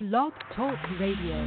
[0.00, 1.46] Blog Talk Radio.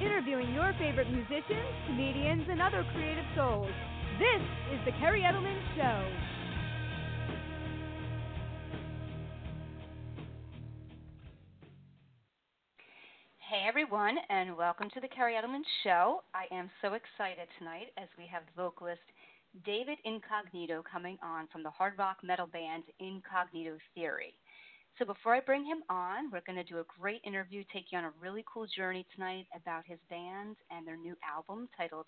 [0.00, 3.72] Interviewing your favorite musicians, comedians, and other creative souls.
[4.20, 4.40] This
[4.72, 6.06] is The Kerri Edelman Show.
[13.50, 16.20] Hey everyone, and welcome to the Kerri Edelman Show.
[16.34, 19.02] I am so excited tonight as we have vocalist
[19.66, 24.34] David Incognito coming on from the hard rock metal band Incognito Theory.
[24.98, 27.98] So before I bring him on, we're going to do a great interview, take you
[27.98, 32.06] on a really cool journey tonight about his band and their new album titled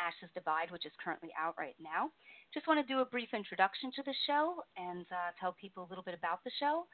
[0.00, 2.10] Ashes Divide, which is currently out right now.
[2.52, 5.88] Just want to do a brief introduction to the show and uh, tell people a
[5.88, 6.86] little bit about the show.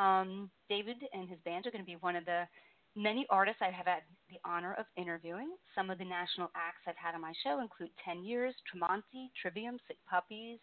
[0.00, 2.48] Um, David and his band are going to be one of the
[2.96, 4.00] many artists I have had
[4.32, 5.60] the honor of interviewing.
[5.74, 9.76] Some of the national acts I've had on my show include 10 Years, Tremonti, Trivium,
[9.86, 10.58] Sick Puppies,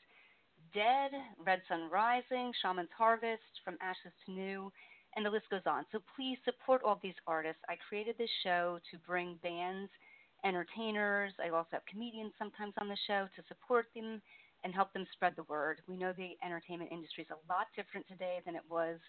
[0.74, 1.12] Dead,
[1.46, 4.72] Red Sun Rising, Shaman's Harvest, From Ashes to New,
[5.16, 5.86] and the list goes on.
[5.92, 7.62] So please support all these artists.
[7.70, 9.90] I created this show to bring bands,
[10.44, 14.22] entertainers, I also have comedians sometimes on the show to support them
[14.64, 15.82] and help them spread the word.
[15.88, 19.00] We know the entertainment industry is a lot different today than it was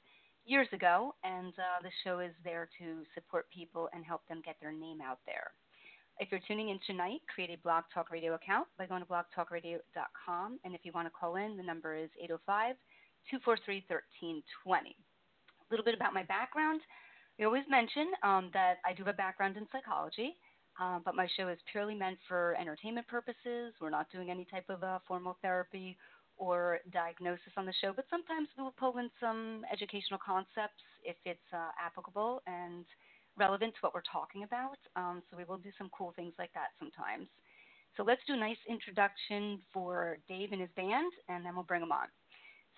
[0.45, 4.57] years ago, and uh, the show is there to support people and help them get
[4.61, 5.53] their name out there.
[6.20, 10.61] If you're tuning in tonight, create a Blog Talk Radio account by going to blogtalkradio.com.
[10.65, 12.77] And if you want to call in, the number is 805
[13.31, 14.95] 243 1320.
[14.95, 16.81] A little bit about my background.
[17.39, 20.39] We always mention um, that I do have a background in psychology,
[20.79, 23.75] um, but my show is purely meant for entertainment purposes.
[23.81, 25.98] We're not doing any type of uh, formal therapy
[26.37, 31.17] or diagnosis on the show, but sometimes we will pull in some educational concepts if
[31.25, 32.85] it's uh, applicable and
[33.37, 34.79] relevant to what we're talking about.
[34.97, 37.29] Um, so we will do some cool things like that sometimes.
[37.97, 41.81] So let's do a nice introduction for Dave and his band, and then we'll bring
[41.81, 42.09] them on.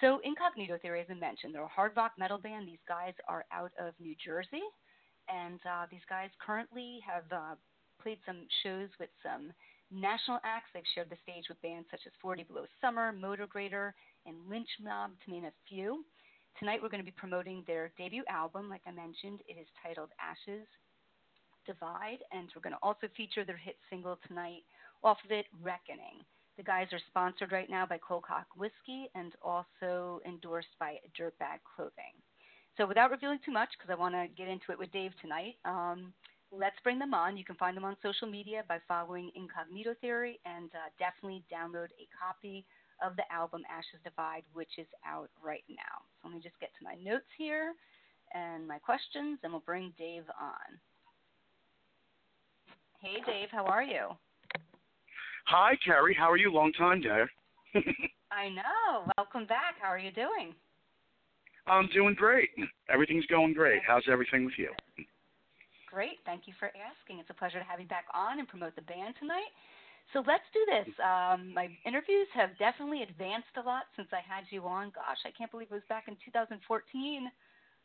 [0.00, 2.68] So Incognito Theory, as I mentioned, they're a hard rock metal band.
[2.68, 4.64] These guys are out of New Jersey,
[5.28, 7.54] and uh, these guys currently have uh,
[8.02, 9.52] played some shows with some
[9.90, 10.68] national acts.
[10.74, 13.94] They've shared the stage with bands such as 40 Below Summer, Motograter,
[14.26, 16.04] and Lynch Mob, to name a few.
[16.58, 19.40] Tonight we're going to be promoting their debut album, like I mentioned.
[19.46, 20.64] It is titled Ashes
[21.66, 24.64] Divide, and we're going to also feature their hit single tonight
[25.04, 26.24] off of it, Reckoning.
[26.56, 31.60] The guys are sponsored right now by Cold Cock Whiskey and also endorsed by Dirtbag
[31.76, 32.16] Clothing.
[32.78, 35.56] So without revealing too much, because I want to get into it with Dave tonight,
[35.66, 36.14] um,
[36.50, 37.36] let's bring them on.
[37.36, 41.92] You can find them on social media by following Incognito Theory and uh, definitely download
[42.00, 42.64] a copy
[43.04, 46.04] of the album Ashes Divide, which is out right now.
[46.20, 47.74] So let me just get to my notes here
[48.34, 50.78] and my questions, and we'll bring Dave on.
[53.00, 54.08] Hey, Dave, how are you?
[55.46, 56.16] Hi, Kerri.
[56.16, 56.52] How are you?
[56.52, 57.30] Long time, dear.
[58.32, 59.06] I know.
[59.16, 59.76] Welcome back.
[59.80, 60.54] How are you doing?
[61.66, 62.50] I'm doing great.
[62.88, 63.82] Everything's going great.
[63.86, 64.70] How's everything with you?
[65.90, 66.18] Great.
[66.24, 67.18] Thank you for asking.
[67.20, 69.50] It's a pleasure to have you back on and promote the band tonight.
[70.12, 70.94] So let's do this.
[71.02, 74.92] Um, my interviews have definitely advanced a lot since I had you on.
[74.94, 76.56] Gosh, I can't believe it was back in 2014.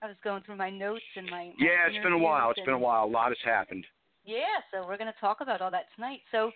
[0.02, 1.50] I was going through my notes and my.
[1.50, 2.50] my yeah, it's been a while.
[2.50, 3.06] It's and, been a while.
[3.06, 3.86] A lot has happened.
[4.26, 6.22] Yeah, so we're going to talk about all that tonight.
[6.32, 6.52] So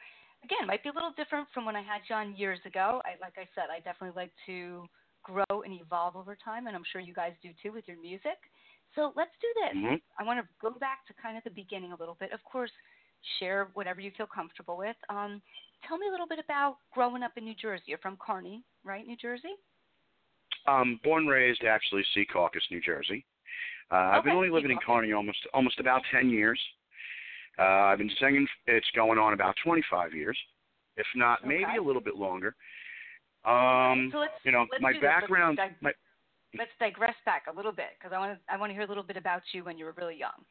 [0.45, 3.01] again, it might be a little different from when I had you on years ago.
[3.05, 4.85] I, like I said, I definitely like to
[5.25, 8.37] grow and evolve over time, and I'm sure you guys do too with your music.
[8.93, 9.75] So let's do this.
[9.75, 9.97] Mm-hmm.
[10.17, 12.31] I want to go back to kind of the beginning a little bit.
[12.31, 12.71] Of course,
[13.40, 14.96] share whatever you feel comfortable with.
[15.09, 15.41] Um,
[15.88, 17.84] tell me a little bit about growing up in New Jersey.
[17.88, 19.06] You're from Kearny, right?
[19.06, 19.56] New Jersey?
[20.68, 23.25] Um, born raised actually Secaucus, New Jersey.
[23.91, 26.59] Uh, okay, I've been only living in Kearny almost almost about ten years.
[27.58, 28.47] Uh, I've been singing.
[28.68, 30.38] It's going on about 25 years,
[30.97, 31.47] if not okay.
[31.47, 32.56] maybe a little bit longer.
[33.46, 35.59] Um, so let's, you know, let's my background.
[35.62, 35.92] Let's, my,
[36.57, 38.88] let's digress back a little bit because I want to I want to hear a
[38.88, 40.44] little bit about you when you were really young.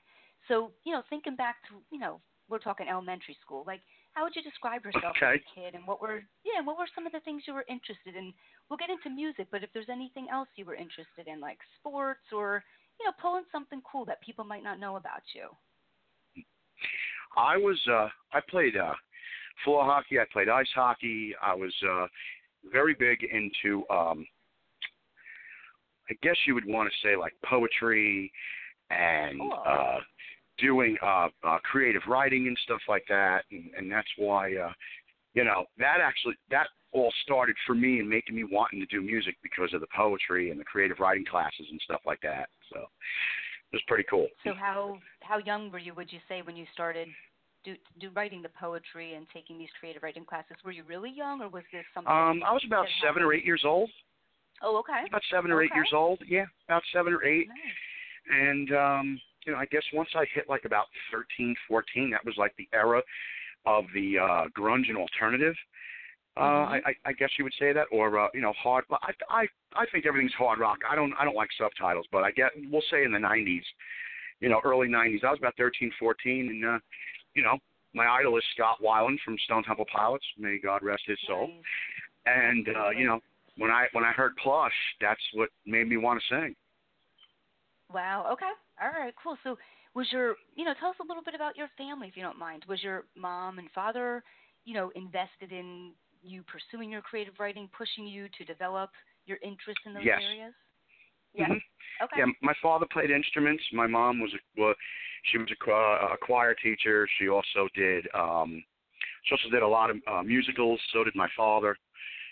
[0.48, 3.64] So you know, thinking back to you know, we're talking elementary school.
[3.66, 3.80] Like,
[4.12, 5.34] how would you describe yourself okay.
[5.34, 7.64] as a kid, and what were yeah, what were some of the things you were
[7.68, 8.32] interested in?
[8.68, 12.32] We'll get into music, but if there's anything else you were interested in, like sports
[12.32, 12.62] or
[13.00, 15.48] you know, pulling something cool that people might not know about you.
[17.36, 18.94] I was uh I played uh
[19.64, 22.06] floor hockey, I played ice hockey, I was uh
[22.72, 24.26] very big into um
[26.10, 28.30] I guess you would want to say like poetry
[28.90, 29.62] and Cool.
[29.66, 29.98] uh
[30.58, 34.72] doing uh, uh creative writing and stuff like that and, and that's why uh
[35.34, 39.02] you know that actually that all started for me and making me wanting to do
[39.02, 42.80] music because of the poetry and the creative writing classes and stuff like that so
[42.80, 45.94] it was pretty cool So how how young were you?
[45.94, 47.08] Would you say when you started
[47.64, 50.56] do do writing the poetry and taking these creative writing classes?
[50.64, 52.12] Were you really young, or was this something?
[52.12, 53.90] um I was about seven or eight years old
[54.62, 55.06] Oh, okay.
[55.08, 56.20] About seven or eight years old.
[56.26, 57.48] Yeah, about seven or eight.
[57.48, 57.58] Nice.
[58.30, 62.34] And um, you know, I guess once I hit like about thirteen, fourteen, that was
[62.36, 63.02] like the era
[63.66, 65.54] of the uh grunge and alternative.
[66.36, 66.68] Uh, Mhm.
[66.68, 68.84] I, I, I guess you would say that, or uh, you know, hard.
[68.90, 70.78] I, I, I think everything's hard rock.
[70.88, 73.62] I don't, I don't like subtitles, but I get, we'll say in the '90s,
[74.40, 75.22] you know, early '90s.
[75.22, 76.78] I was about 13, 14, and uh,
[77.34, 77.56] you know,
[77.92, 80.24] my idol is Scott Weiland from Stone Temple Pilots.
[80.36, 81.46] May God rest his soul.
[81.46, 81.56] Nice.
[82.26, 83.20] And uh, you know,
[83.56, 86.56] when I when I heard Plush, that's what made me want to sing.
[87.92, 88.28] Wow.
[88.32, 88.50] Okay.
[88.80, 89.14] All right.
[89.22, 89.36] Cool.
[89.44, 89.56] So,
[89.94, 92.38] was your, you know, tell us a little bit about your family, if you don't
[92.38, 92.64] mind.
[92.68, 94.22] Was your mom and father,
[94.64, 95.92] you know, invested in
[96.22, 98.90] you pursuing your creative writing, pushing you to develop
[99.26, 100.20] your interest in those Yes.
[100.22, 100.54] areas?
[101.34, 101.46] Yeah.
[101.46, 101.62] Mhm.
[102.02, 102.18] Okay.
[102.18, 103.62] Yeah, my father played instruments.
[103.72, 104.74] My mom was a well,
[105.30, 105.70] she was a,
[106.14, 107.08] a choir teacher.
[107.18, 108.62] She also did um
[109.24, 110.80] she also did a lot of uh, musicals.
[110.92, 111.76] So did my father.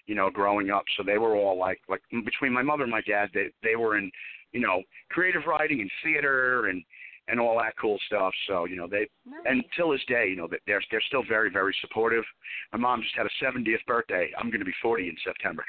[0.06, 3.02] You know, growing up, so they were all like like between my mother and my
[3.02, 4.10] dad, they they were in
[4.52, 6.82] you know creative writing and theater and
[7.28, 8.32] and all that cool stuff.
[8.48, 9.40] So you know they Nice.
[9.46, 12.24] and till this day, you know that they're they're still very very supportive.
[12.72, 14.30] My mom just had a 70th birthday.
[14.38, 15.64] I'm going to be 40 in September.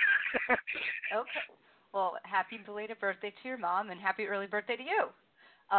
[1.15, 1.29] Okay.
[1.93, 5.09] Well, happy belated birthday to your mom, and happy early birthday to you.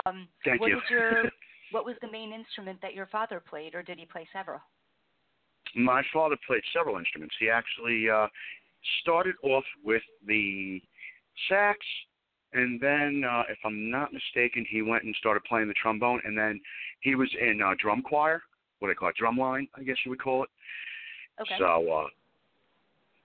[0.06, 0.76] Um, Thank what you.
[0.76, 1.22] Did your,
[1.72, 4.60] what was the main instrument that your father played, or did he play several?
[5.74, 7.34] My father played several instruments.
[7.40, 8.28] He actually uh,
[9.02, 10.80] started off with the
[11.48, 11.78] sax,
[12.54, 16.38] and then, uh, if I'm not mistaken, he went and started playing the trombone, and
[16.38, 16.60] then
[17.00, 18.42] he was in uh, drum choir,
[18.78, 20.50] what they call it, drum line, I guess you would call it.
[21.40, 21.56] Okay.
[21.58, 22.06] So, uh,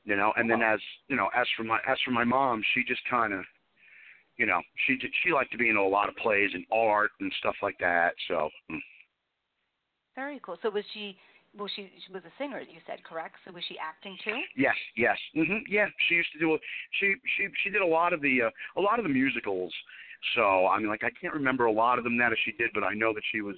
[0.05, 2.83] you know, and then as you know, as for my as for my mom, she
[2.83, 3.45] just kind of,
[4.37, 7.11] you know, she did, she liked to be in a lot of plays and art
[7.19, 8.13] and stuff like that.
[8.27, 8.79] So, mm.
[10.15, 10.57] Very cool.
[10.61, 11.15] So was she?
[11.57, 12.59] Well, she she was a singer.
[12.59, 13.35] You said correct.
[13.45, 14.37] So was she acting too?
[14.55, 15.17] Yes, yes.
[15.35, 15.61] Mhm.
[15.67, 16.57] Yeah, she used to do a
[16.99, 19.73] she she she did a lot of the uh, a lot of the musicals.
[20.35, 22.71] So, I mean like I can't remember a lot of them now that she did,
[22.73, 23.55] but I know that she was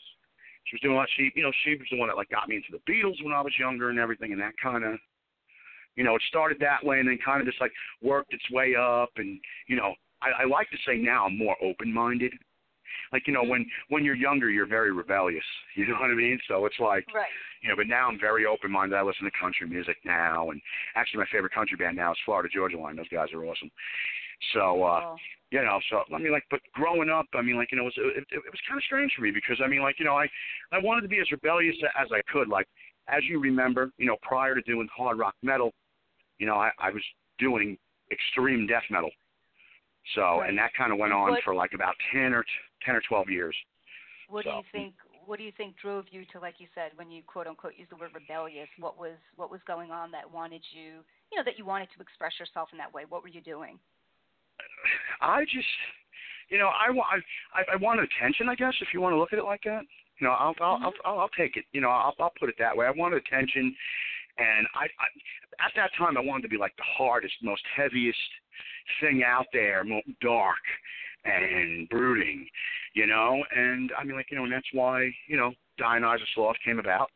[0.65, 2.47] she was doing a lot she you know, she was the one that like got
[2.47, 4.99] me into the Beatles when I was younger and everything and that kind of
[5.95, 8.75] you know, it started that way and then kind of just like worked its way
[8.75, 12.31] up and you know, I, I like to say now I'm more open minded.
[13.11, 15.43] Like, you know, when when you're younger you're very rebellious.
[15.75, 16.39] You know what I mean?
[16.47, 17.27] So it's like Right.
[17.61, 18.95] you know, but now I'm very open minded.
[18.95, 20.61] I listen to country music now, and
[20.95, 22.95] actually my favorite country band now is Florida Georgia Line.
[22.95, 23.71] Those guys are awesome.
[24.53, 25.17] So, uh, Cool.
[25.51, 27.93] you know, so I mean, like, but growing up, I mean, like, you know, it
[27.97, 30.15] was it, it was kind of strange for me because I mean, like, you know,
[30.17, 30.27] I
[30.71, 32.47] I wanted to be as rebellious as I could.
[32.47, 32.67] Like,
[33.07, 35.71] as you remember, you know, prior to doing hard rock metal,
[36.39, 37.03] you know, I, I was
[37.37, 37.77] doing
[38.11, 39.11] extreme death metal.
[40.15, 40.49] So, Right.
[40.49, 42.43] and that kind of went on What- for like about ten or
[42.85, 43.55] ten or twelve years.
[44.29, 44.93] What do you think?
[45.25, 47.87] What do you think drove you to, like you said, when you quote unquote use
[47.89, 48.67] the word rebellious?
[48.79, 52.01] What was what was going on that wanted you, you know, that you wanted to
[52.01, 53.03] express yourself in that way?
[53.07, 53.77] What were you doing?
[55.21, 55.67] I just,
[56.49, 57.23] you know, I want,
[57.53, 58.49] I, I want attention.
[58.49, 59.81] I guess if you want to look at it like that,
[60.19, 61.65] you know, I'll, I'll, I'll, I'll, I'll take it.
[61.71, 62.85] You know, I'll, I'll put it that way.
[62.85, 63.75] I wanted attention,
[64.37, 68.17] and I, I, at that time, I wanted to be like the hardest, most heaviest
[68.99, 69.83] thing out there,
[70.21, 70.57] dark
[71.25, 72.47] and brooding,
[72.93, 73.43] you know.
[73.55, 77.09] And I mean, like, you know, and that's why, you know, Dionysus Lost came about.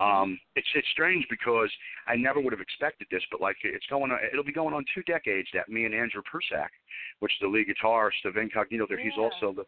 [0.00, 1.68] Um, it's it's strange because
[2.06, 4.86] I never would have expected this, but like it's going on, it'll be going on
[4.94, 6.72] two decades that me and Andrew Prussack,
[7.20, 9.64] which is the lead guitarist of Incognito, there he's also the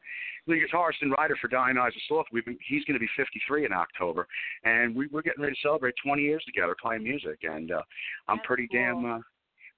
[0.47, 2.31] lead guitarist and writer for Dionysus Lost.
[2.33, 4.27] We've been, he's going to be 53 in October,
[4.65, 7.83] and we, we're getting ready to celebrate 20 years together playing music, and uh,
[8.27, 8.81] I'm That's pretty cool.
[8.81, 9.05] damn.
[9.05, 9.19] Uh,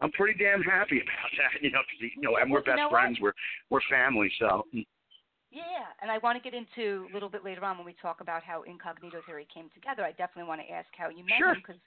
[0.00, 2.65] I'm pretty damn happy about that, you know, 'cause he- you know, and we're Well,
[2.67, 3.00] you best know what?
[3.03, 3.19] friends.
[3.21, 3.35] We're
[3.71, 4.87] we're family, so mm,
[5.50, 8.21] Yeah, and I want to get into a little bit later on when we talk
[8.21, 10.05] about how Incognito Theory came together.
[10.05, 11.55] I definitely want to ask how you met Sure.
[11.55, 11.81] him because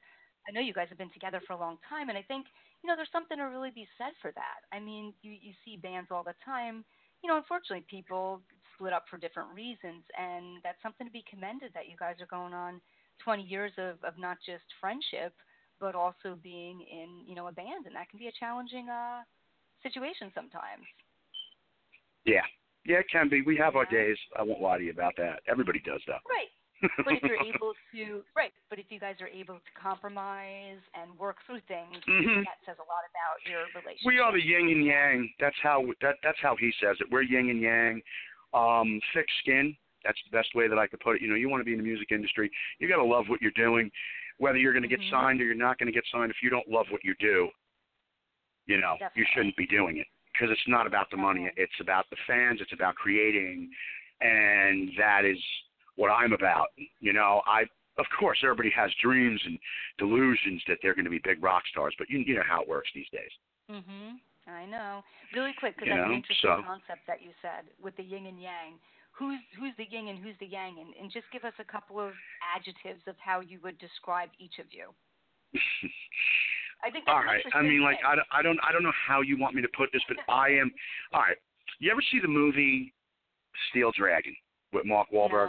[0.48, 2.48] I know you guys have been together for a long time, and I think
[2.82, 4.64] you know there's something to really be said for that.
[4.72, 6.84] I mean, you you see bands all the time.
[7.22, 8.42] You know, unfortunately, people
[8.74, 12.32] split up for different reasons, and that's something to be commended that you guys are
[12.32, 12.80] going on
[13.20, 15.36] 20 years of of not just friendship,
[15.80, 19.22] but also being in you know a band, and that can be a challenging uh
[19.84, 20.84] situation sometimes.
[22.26, 22.42] yeah,
[22.86, 23.42] yeah, it can be.
[23.42, 24.18] We have our days.
[24.38, 25.42] I won't lie to you about that.
[25.48, 26.22] Everybody does that.
[26.30, 26.50] Right.
[27.04, 31.12] but if you're able to right but if you guys are able to compromise and
[31.20, 32.46] work through things Mhm.
[32.48, 35.30] that says a lot about your relationship We are the yin and yang.
[35.42, 37.08] That's how that that's how he says it.
[37.12, 38.02] We're yin and yang.
[38.54, 39.76] Um, thick skin.
[40.06, 41.22] That's the best way that I could put it.
[41.22, 42.50] You know, you want to be in the music industry.
[42.80, 43.92] You got to love what you're doing,
[44.40, 45.10] whether you're going to get Mhm.
[45.12, 46.32] signed or you're not going to get signed.
[46.32, 47.50] If you don't love what you do,
[48.66, 51.42] you know, you shouldn't be doing it because it's not about the money.
[51.46, 51.64] Definitely.
[51.64, 52.62] It's about the fans.
[52.62, 53.70] It's about creating,
[54.22, 55.38] and that is
[55.96, 56.68] what I'm about.
[57.00, 57.66] You know, I
[57.98, 59.60] of course everybody has dreams and
[59.98, 62.68] delusions that they're going to be big rock stars, but you you know how it
[62.68, 63.32] works these days.
[63.70, 65.04] mhm I know.
[65.36, 68.26] Really quick, because that's know, an interesting so- concept that you said with the yin
[68.26, 68.80] and yang.
[69.20, 72.00] Who's who's the yin and who's the yang, and, and just give us a couple
[72.00, 72.14] of
[72.56, 74.96] adjectives of how you would describe each of you.
[76.84, 77.44] I think all right.
[77.54, 77.98] I mean, like.
[78.08, 80.18] I don't, I don't, I don't know how you want me to put this, but
[80.32, 80.72] I am.
[81.14, 81.36] All right.
[81.80, 82.94] You ever see the movie
[83.70, 84.34] Steel Dragon
[84.72, 85.48] with Mark Wahlberg?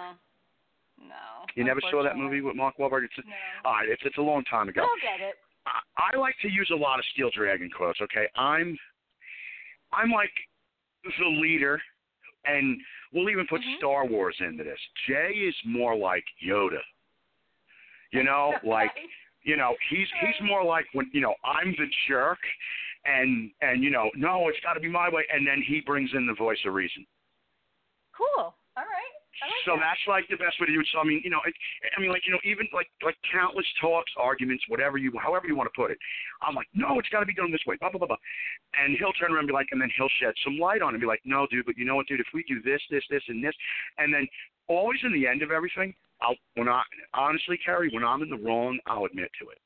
[0.99, 1.07] No.
[1.09, 3.05] no You never saw that movie with Mark Wahlberg?
[3.05, 3.33] It's No.
[3.65, 3.89] all right.
[3.89, 4.83] It's it's a long time ago.
[4.83, 5.37] I'll get it.
[5.67, 8.01] I, I like to use a lot of Steel Dragon quotes.
[8.01, 8.77] Okay, I'm
[9.93, 10.33] I'm like
[11.05, 11.81] the leader,
[12.45, 12.81] and
[13.13, 13.77] we'll even put Mhm.
[13.79, 14.81] Star Wars into this.
[15.07, 16.83] Jay is more like Yoda.
[18.13, 18.93] You know, like
[19.43, 22.39] you know, he's he's more like when you know I'm the jerk,
[23.05, 26.13] and and you know, no, it's got to be my way, and then he brings
[26.15, 27.07] in the voice of reason.
[28.13, 28.55] Cool.
[28.77, 29.15] All right.
[29.43, 29.83] I like So that.
[29.83, 30.89] that's like the best way to do it.
[30.93, 31.55] So I mean, you know, it,
[31.97, 35.57] I mean, like you know, even like like countless talks, arguments, whatever you, however you
[35.57, 35.99] want to put it.
[36.43, 38.23] I'm like, no, it's got to be done this way, blah blah blah blah.
[38.75, 40.99] And he'll turn around and be like, and then he'll shed some light on it
[40.99, 43.05] and be like, no, dude, but you know what, dude, if we do this, this,
[43.11, 43.55] this, and this,
[43.99, 44.27] and then
[44.69, 46.83] always in the end of everything, I'll when I
[47.15, 49.59] honestly, Kerri, when I'm in the wrong, I'll admit to it.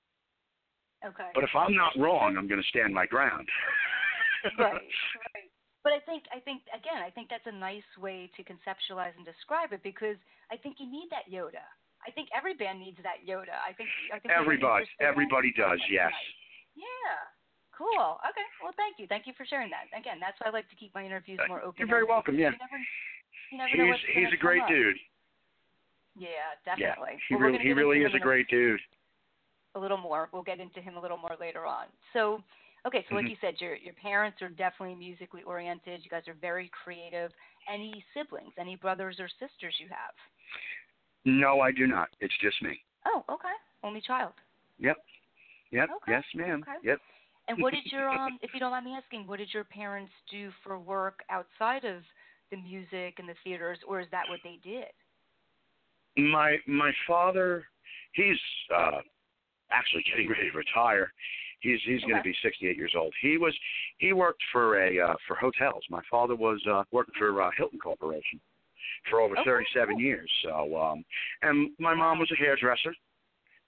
[1.05, 1.31] Okay.
[1.35, 3.47] But if I'm not wrong, I'm going to stand my ground.
[4.59, 5.44] right, right.
[5.85, 9.25] But I think I think again, I think that's a nice way to conceptualize and
[9.29, 10.17] describe it because
[10.51, 11.61] I think you need that Yoda.
[12.01, 13.61] I think every band needs that Yoda.
[13.61, 15.13] I think I think Everybody, interest in that.
[15.13, 16.13] everybody does, yes.
[16.75, 17.17] Yeah.
[17.77, 18.17] Cool.
[18.25, 18.47] Okay.
[18.63, 19.07] Well, thank you.
[19.11, 19.91] Thank you for sharing that.
[19.93, 21.75] Again, that's why I like to keep my interviews more open.
[21.79, 22.39] You're very welcome.
[22.39, 22.55] Yeah,
[23.51, 24.69] You never, you never he's he's a great up.
[24.69, 24.97] dude.
[26.17, 27.19] Yeah, definitely.
[27.19, 28.81] Yeah, he Well, really he really is a great dude.
[29.75, 30.29] a little more.
[30.33, 31.87] We'll get into him a little more later on.
[32.13, 32.41] So,
[32.87, 33.31] okay, so like Mhm.
[33.31, 36.05] you said, your your parents are definitely musically oriented.
[36.05, 37.33] You guys are very creative.
[37.69, 38.53] Any siblings?
[38.59, 40.15] Any brothers or sisters you have?
[41.25, 42.09] No, I do not.
[42.21, 42.85] It's just me.
[43.07, 43.55] Oh, okay.
[43.83, 44.35] Only child.
[44.79, 44.97] Yep.
[45.71, 45.91] Yep.
[45.97, 46.63] Okay, Yes, ma'am.
[46.63, 46.79] okay.
[46.83, 47.01] Yep.
[47.49, 50.13] And what did your um, if you don't mind me asking, what did your parents
[50.31, 52.03] do for work outside of
[52.51, 54.87] the music and the theaters, or is that what they did?
[56.17, 57.67] My my father,
[58.13, 58.39] he's
[58.75, 59.01] uh
[59.75, 61.13] actually getting ready to retire.
[61.61, 63.13] He's he's going to be 68 years old.
[63.23, 63.55] He was
[63.99, 65.83] he worked for a uh, for hotels.
[65.91, 68.41] My father was uh, working for uh, Hilton Corporation
[69.11, 70.31] for over Okay, 37 years.
[70.45, 71.05] So um
[71.43, 72.95] and my mom was a hairdresser.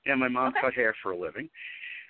[0.06, 0.60] And my mom Okay.
[0.60, 1.48] cut hair for a living.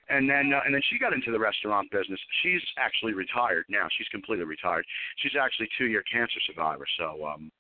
[0.09, 2.21] And then uh, and then she got into the restaurant business.
[2.43, 3.87] She's actually retired now.
[3.97, 4.85] She's completely retired.
[5.19, 6.87] She's actually two year cancer survivor.
[6.99, 7.51] So um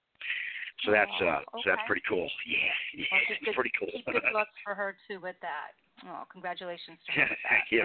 [0.85, 2.28] so that's uh Oh, so that's pretty cool.
[2.47, 2.59] Yeah,
[2.95, 3.88] yeah, Well, it's good, pretty cool.
[3.92, 5.73] Keep good luck for her too with that.
[6.06, 7.26] Oh, congratulations to her.
[7.49, 7.85] Thank you.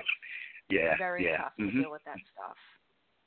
[0.70, 1.38] Yeah, Very yeah.
[1.38, 1.82] tough to Mhm.
[1.82, 2.58] deal with that stuff.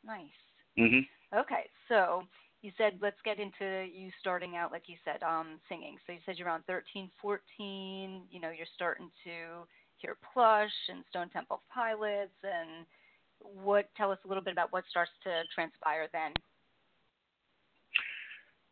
[0.04, 0.38] Nice.
[0.78, 1.06] Mhm.
[1.35, 2.26] Okay, so
[2.62, 5.99] you said let's get into you starting out like you said um singing.
[6.06, 9.66] So you said you're around 13, 14, you know, you're starting to
[9.99, 12.87] hear Plush and Stone Temple Pilots and
[13.40, 16.33] what tell us a little bit about what starts to transpire then.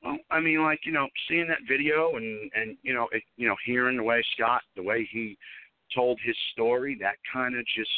[0.02, 3.49] Well, I mean, like you know, seeing that video and and you know, it, you
[3.49, 5.37] know, hearing the way Scott, the way he
[5.94, 7.90] told his story, that kind of just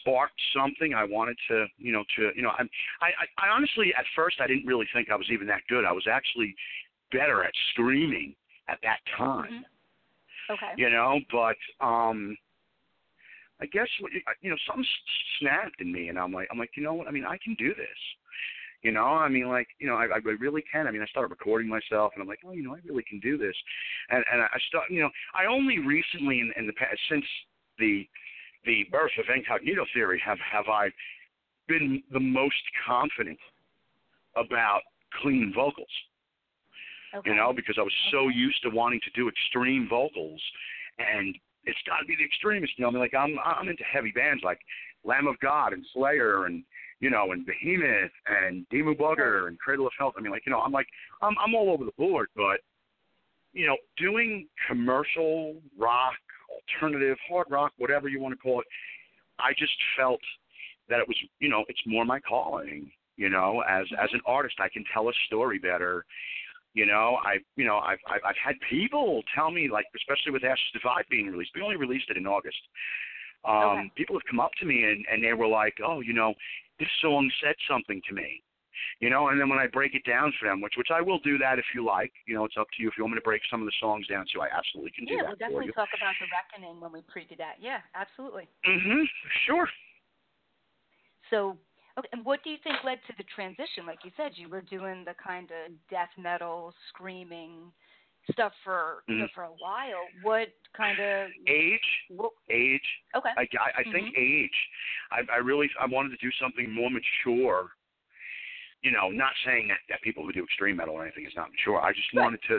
[0.00, 0.94] sparked something.
[0.94, 2.62] I wanted to, you know, to you know, I,
[3.02, 5.84] I I honestly at first I didn't really think I was even that good.
[5.84, 6.54] I was actually
[7.12, 8.34] better at screaming
[8.68, 9.52] at that time.
[9.52, 9.64] Mhm.
[10.50, 10.72] Okay.
[10.76, 12.36] you know but um
[13.62, 13.88] i guess
[14.42, 14.84] you know something
[15.38, 17.54] snapped in me and i'm like i'm like you know what i mean i can
[17.54, 17.98] do this
[18.84, 21.30] you know i mean like you know i i really can i mean i started
[21.30, 23.56] recording myself and i'm like oh you know i really can do this
[24.10, 27.24] and and i start you know i only recently in in the past since
[27.78, 28.06] the
[28.64, 30.88] the birth of incognito theory have have i
[31.66, 33.38] been the most confident
[34.36, 34.80] about
[35.22, 35.88] clean vocals
[37.14, 37.30] Okay.
[37.30, 38.36] you know, because I was so Okay.
[38.36, 40.42] used to wanting to do extreme vocals,
[40.98, 42.76] and it's got to be the extremist.
[42.76, 44.60] You know, I mean, like I'm I'm into heavy bands like
[45.04, 46.64] Lamb of God and Slayer and
[47.04, 50.14] you know and Behemoth and Dimmu Borgir and Cradle of Filth.
[50.16, 50.86] I mean, like you know, I'm like
[51.20, 52.60] I'm I'm all over the board, but
[53.52, 56.14] you know, doing commercial rock,
[56.50, 58.66] alternative, hard rock, whatever you want to call it,
[59.38, 60.20] I just felt
[60.88, 62.90] that it was you know it's more my calling.
[63.16, 66.06] You know, as as an artist, I can tell a story better
[66.72, 70.42] you know, I you know I've I've, I've had people tell me like, especially with
[70.42, 71.52] Ashes Divide being released.
[71.54, 72.58] We only released it in August.
[73.44, 73.90] Um, Okay.
[73.96, 76.34] People have come up to me and and they were like, oh, you know,
[76.78, 78.42] this song said something to me.
[79.00, 81.18] You know, and then when I break it down for them, which which I will
[81.20, 82.12] do that if you like.
[82.26, 83.72] You know, it's up to you if you want me to break some of the
[83.80, 84.40] songs down too.
[84.40, 87.38] I absolutely can do yeah, that we'll definitely talk about the reckoning when we preview
[87.38, 87.56] that.
[87.60, 88.48] Yeah, absolutely.
[88.66, 89.06] Mhm.
[89.46, 89.68] Sure.
[91.30, 91.56] So,
[91.98, 93.86] okay, and what do you think led to the transition?
[93.86, 97.72] Like you said, you were doing the kind of death metal, screaming
[98.32, 99.32] stuff for you know, Mhm.
[99.32, 100.08] for a while.
[100.22, 103.02] What kind of age, what, age.
[103.14, 103.30] okay?
[103.36, 104.18] I, I, I think Mhm.
[104.18, 104.70] age.
[105.14, 107.70] I, I really I wanted to do something more mature.
[108.82, 111.48] You know, not saying that, that people who do extreme metal or anything is not
[111.50, 111.80] mature.
[111.80, 112.58] I just wanted to.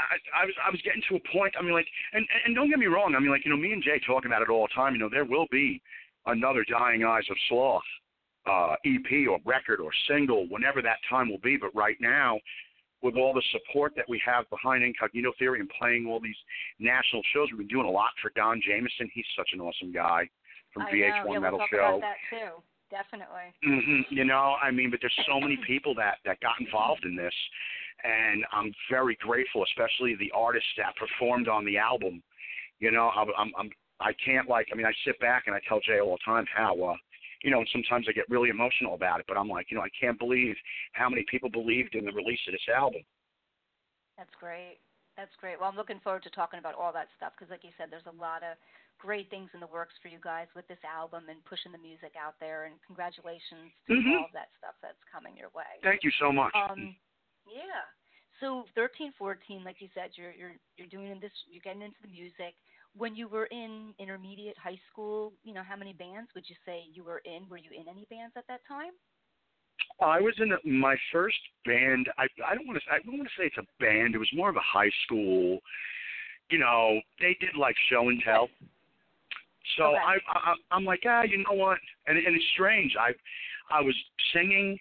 [0.00, 1.54] I, I was I was getting to a point.
[1.58, 3.14] I mean, like, and and don't get me wrong.
[3.16, 4.94] I mean, like, you know, me and Jay talk about it all the time.
[4.94, 5.82] You know, there will be
[6.26, 7.82] another Dying Eyes of Sloth
[8.46, 11.56] uh, EP or record or single whenever that time will be.
[11.56, 12.38] But right now,
[13.02, 16.38] with all the support that we have behind Incognito Theory and playing all these
[16.78, 19.10] national shows, we've been doing a lot for Don Jameson.
[19.12, 20.28] He's such an awesome guy
[20.78, 21.32] from I VH1 know.
[21.32, 21.76] Yeah, Metal we'll Show.
[21.78, 22.62] about that too.
[22.90, 23.52] Definitely.
[23.62, 27.16] hmm You know, I mean, but there's so many people that that got involved in
[27.16, 27.34] this,
[28.02, 32.22] and I'm very grateful, especially the artists that performed on the album.
[32.78, 33.70] You know, I'm I'm, I'm
[34.00, 36.46] I can't like I mean I sit back and I tell Jay all the time
[36.54, 36.96] how uh
[37.42, 39.84] you know, and sometimes I get really emotional about it, but I'm like, you know,
[39.84, 40.56] I can't believe
[40.92, 43.02] how many people believed in the release of this album.
[44.16, 44.78] That's great.
[45.16, 45.58] That's great.
[45.58, 48.06] Well, I'm looking forward to talking about all that stuff because, like you said, there's
[48.06, 48.58] a lot of
[48.98, 52.12] great things in the works for you guys with this album and pushing the music
[52.18, 52.64] out there.
[52.64, 54.18] And congratulations to Mhm.
[54.18, 55.78] all of that stuff that's coming your way.
[55.82, 56.54] Thank you so much.
[56.54, 56.96] Um,
[57.46, 57.84] yeah.
[58.40, 61.32] So 13, 14, like you said, you're you're you're doing this.
[61.46, 62.54] You're getting into the music.
[62.94, 66.86] When you were in intermediate high school, you know, how many bands would you say
[66.92, 67.48] you were in?
[67.48, 68.92] Were you in any bands at that time?
[70.00, 72.08] I was in my first band.
[72.18, 74.14] I I don't want to I don't want to say it's a band.
[74.14, 75.60] It was more of a high school.
[76.50, 78.48] You know, they did like show and tell.
[79.76, 79.98] So Okay.
[79.98, 81.78] I, I I'm like ah, you know what?
[82.06, 82.94] And and it's strange.
[82.98, 83.12] I
[83.70, 83.94] I was
[84.32, 84.78] singing.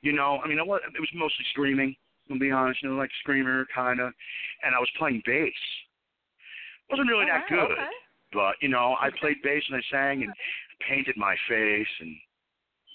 [0.00, 1.96] You know, I mean, I was, it was mostly screaming.
[2.28, 4.12] To be honest, you know, like screamer kind of,
[4.62, 5.50] and I was playing bass.
[6.90, 7.90] wasn't really that good, Okay.
[8.32, 10.32] but you know, I played bass and I sang and
[10.86, 12.14] painted my face and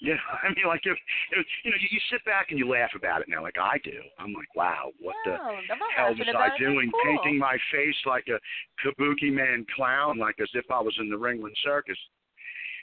[0.00, 0.98] yeah, I mean, like if,
[1.32, 3.78] if you know, you, you sit back and you laugh about it now, like I
[3.84, 3.98] do.
[4.18, 6.90] I'm like, wow, what the no, I'm hell was I doing?
[6.90, 7.00] Cool.
[7.04, 8.38] Painting my face like a
[8.84, 11.98] kabuki man clown, like as if I was in the Ringling Circus.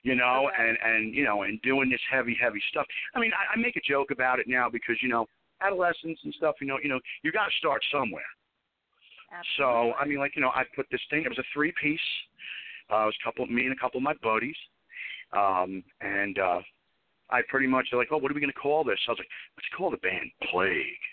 [0.03, 0.57] You know, Okay.
[0.57, 2.87] and and you know, and doing this heavy, heavy stuff.
[3.13, 5.27] I mean, I, I make a joke about it now because you know,
[5.61, 6.55] adolescence and stuff.
[6.59, 8.25] You know, you know, you got to start somewhere.
[9.31, 9.53] Absolutely.
[9.57, 11.23] So I mean, like you know, I put this thing.
[11.23, 11.99] It was a three piece.
[12.91, 14.55] Uh, it was a couple, me and a couple of my buddies,
[15.31, 16.59] um, and uh,
[17.31, 18.99] I pretty much like, oh, what are we going to call this?
[19.07, 21.03] I was like, let's call the band Plague.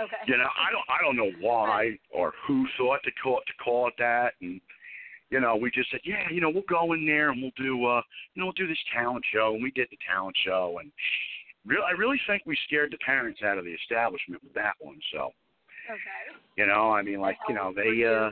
[0.00, 0.16] okay.
[0.26, 3.64] You know, I don't, I don't know why or who thought to call it to
[3.64, 4.60] call it that, and
[5.30, 7.84] you know, we just said, yeah, you know, we'll go in there and we'll do,
[7.84, 8.00] uh,
[8.34, 10.90] you know, we'll do this talent show, and we did the talent show, and
[11.66, 15.00] real, I really think we scared the parents out of the establishment with that one.
[15.12, 15.30] So,
[15.90, 16.38] Okay.
[16.56, 17.90] you know, I mean, like, you know, they.
[17.90, 18.06] you?
[18.08, 18.30] uh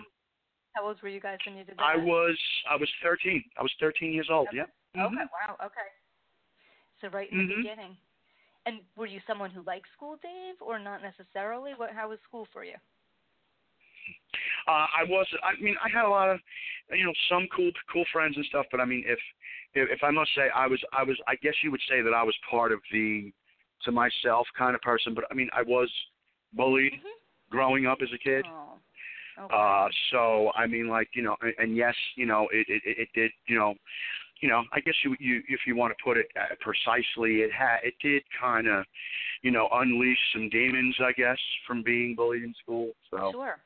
[0.74, 1.82] How old were you guys when you did that?
[1.82, 2.38] I was
[2.70, 3.42] I was 13.
[3.58, 4.48] I was 13 years old.
[4.48, 4.58] Okay.
[4.58, 4.70] Yep.
[4.96, 5.14] Okay.
[5.16, 5.28] Mhm.
[5.48, 5.56] Wow.
[5.66, 5.88] Okay.
[7.00, 7.56] So right in the Mhm.
[7.56, 7.96] beginning.
[8.66, 11.72] And were you someone who liked school, Dave, or not necessarily?
[11.76, 11.90] What?
[11.92, 12.76] How was school for you?
[14.66, 15.26] Uh, I was.
[15.42, 16.40] I mean, I had a lot of,
[16.90, 18.66] you know, some cool cool friends and stuff.
[18.70, 19.18] But I mean, if
[19.74, 21.18] if, if I must say, I was I was.
[21.28, 23.32] I guess you would say that I was part of the
[23.84, 25.14] to myself kind of person.
[25.14, 25.90] But I mean, I was
[26.54, 27.18] bullied Mhm.
[27.50, 28.44] growing up as a kid.
[28.46, 28.78] Oh.
[29.38, 29.54] Okay.
[29.54, 33.08] Uh, so I mean, like you know, and, and yes, you know, it, it it
[33.14, 33.74] did, you know,
[34.40, 37.50] you know, I guess you you if you want to put it uh, precisely, it
[37.52, 38.84] had it did kind of,
[39.42, 42.92] you know, unleash some demons, I guess, from being bullied in school.
[43.10, 43.56] So, Sure.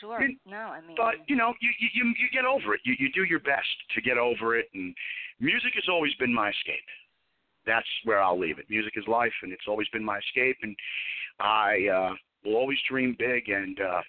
[0.00, 0.26] Sure.
[0.46, 0.96] No, I mean.
[0.96, 2.80] but you know, you you you you get over it.
[2.84, 4.94] You you do your best to get over it, and
[5.38, 6.88] music has always been my escape.
[7.66, 8.66] That's where I'll leave it.
[8.68, 10.74] Music is life, and it's always been my escape, and
[11.38, 14.02] I uh, will always dream big, and uh,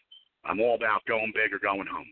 [0.45, 2.07] I'm all about going big or going home.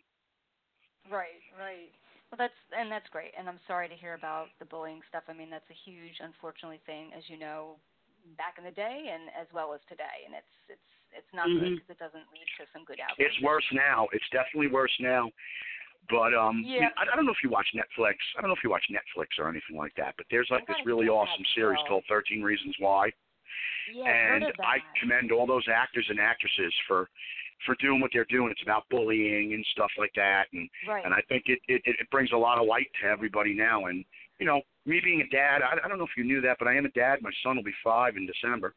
[1.10, 1.90] Right, right.
[2.32, 3.36] Well, that's and that's great.
[3.38, 5.28] And I'm sorry to hear about the bullying stuff.
[5.28, 7.76] I mean, that's a huge, unfortunately, thing, as you know,
[8.40, 10.24] back in the day and as well as today.
[10.24, 11.84] And it's it's it's not good Mhm.
[11.84, 13.20] because it doesn't lead to some good outcomes.
[13.20, 14.08] It's worse now.
[14.16, 15.28] It's definitely worse now.
[16.10, 16.88] But um, Yeah.
[16.96, 18.16] I, I don't know if you watch Netflix.
[18.38, 20.16] I don't know if you watch Netflix or anything like that.
[20.16, 22.00] But there's like this really awesome series show.
[22.00, 23.12] called Thirteen Reasons Why,
[23.92, 24.46] Yeah, and.
[24.64, 27.10] I commend all those actors and actresses for
[27.66, 28.52] for doing what they're doing.
[28.52, 31.06] It's about bullying and stuff like that, and right.
[31.06, 33.86] and I think it it it brings a lot of light to everybody now.
[33.86, 34.06] And
[34.40, 36.68] you know, me being a dad, I, I don't know if you knew that, but
[36.68, 37.20] I am a dad.
[37.22, 38.74] My son will be five in December.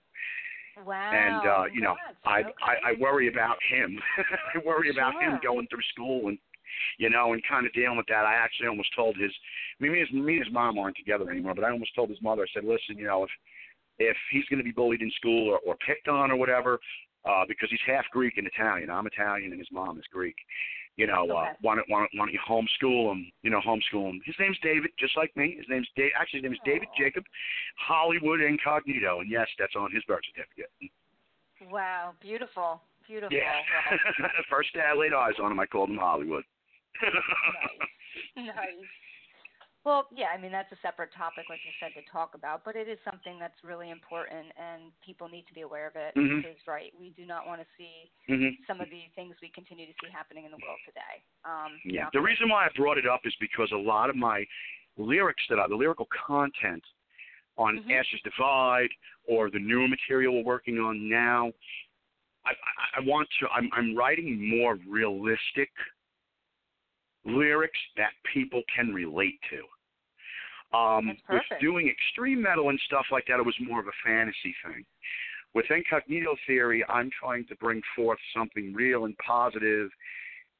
[0.85, 1.11] wow.
[1.13, 1.95] and uh you know.
[2.25, 2.53] I, okay.
[2.63, 3.99] I i worry about him
[4.55, 6.39] i worry about him going through school and
[6.99, 9.31] you know and kind of dealing with that i actually almost told his
[9.79, 11.95] I mean, me and his me and his mom aren't together anymore but i almost
[11.95, 13.31] told his mother i said listen you know if
[13.99, 16.81] if he's going to be bullied in school or, or picked on or whatever
[17.27, 20.37] uh because he's half greek and italian i'm italian and his mom is greek
[20.97, 21.53] you know uh Okay.
[21.63, 24.59] why don't why don't, why don't you homeschool him you know homeschool him his name's
[24.63, 27.25] david just like me his name's dave actually his name is david jacob
[27.79, 30.71] hollywood incognito and yes that's on his birth certificate
[31.71, 33.37] Wow, beautiful, Beautiful.
[33.37, 33.61] Yeah.
[34.21, 36.45] Well, First day I laid eyes on him, I called him Hollywood.
[37.03, 38.47] nice.
[38.47, 38.89] nice.
[39.85, 42.75] Well, yeah, I mean that's a separate topic, like you said, to talk about, but
[42.75, 46.15] it is something that's really important, and people need to be aware of it.
[46.17, 46.41] Mhm.
[46.41, 49.87] Because, right, we do not want to see hmm some of the things we continue
[49.87, 51.23] to see happening in the world today.
[51.45, 52.09] Um, Yeah.
[52.15, 54.47] The reason why I brought it up is because a lot of my
[54.97, 56.85] lyrics that I, the lyrical content
[57.59, 57.91] on Mhm.
[57.91, 58.91] Ashes Divide
[59.25, 61.53] or the newer material we're working on now,
[62.47, 63.49] I, I, I want to.
[63.51, 65.71] I'm, I'm writing more realistic
[67.25, 70.77] lyrics that people can relate to.
[70.77, 74.55] Um, with doing extreme metal and stuff like that, it was more of a fantasy
[74.65, 74.85] thing.
[75.55, 79.89] With Incognito Theory, I'm trying to bring forth something real and positive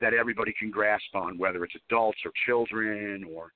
[0.01, 3.53] that everybody can grasp on, whether it's adults or children or,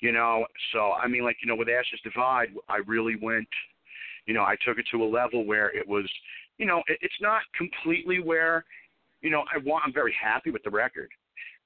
[0.00, 0.46] you know.
[0.72, 3.48] So, I mean, like, you know, with Ashes Divide, I really went,
[4.24, 6.08] you know, I took it to a level where it was,
[6.56, 8.64] you know, it, it's not completely where,
[9.20, 11.10] you know, I want, I'm very happy with the record.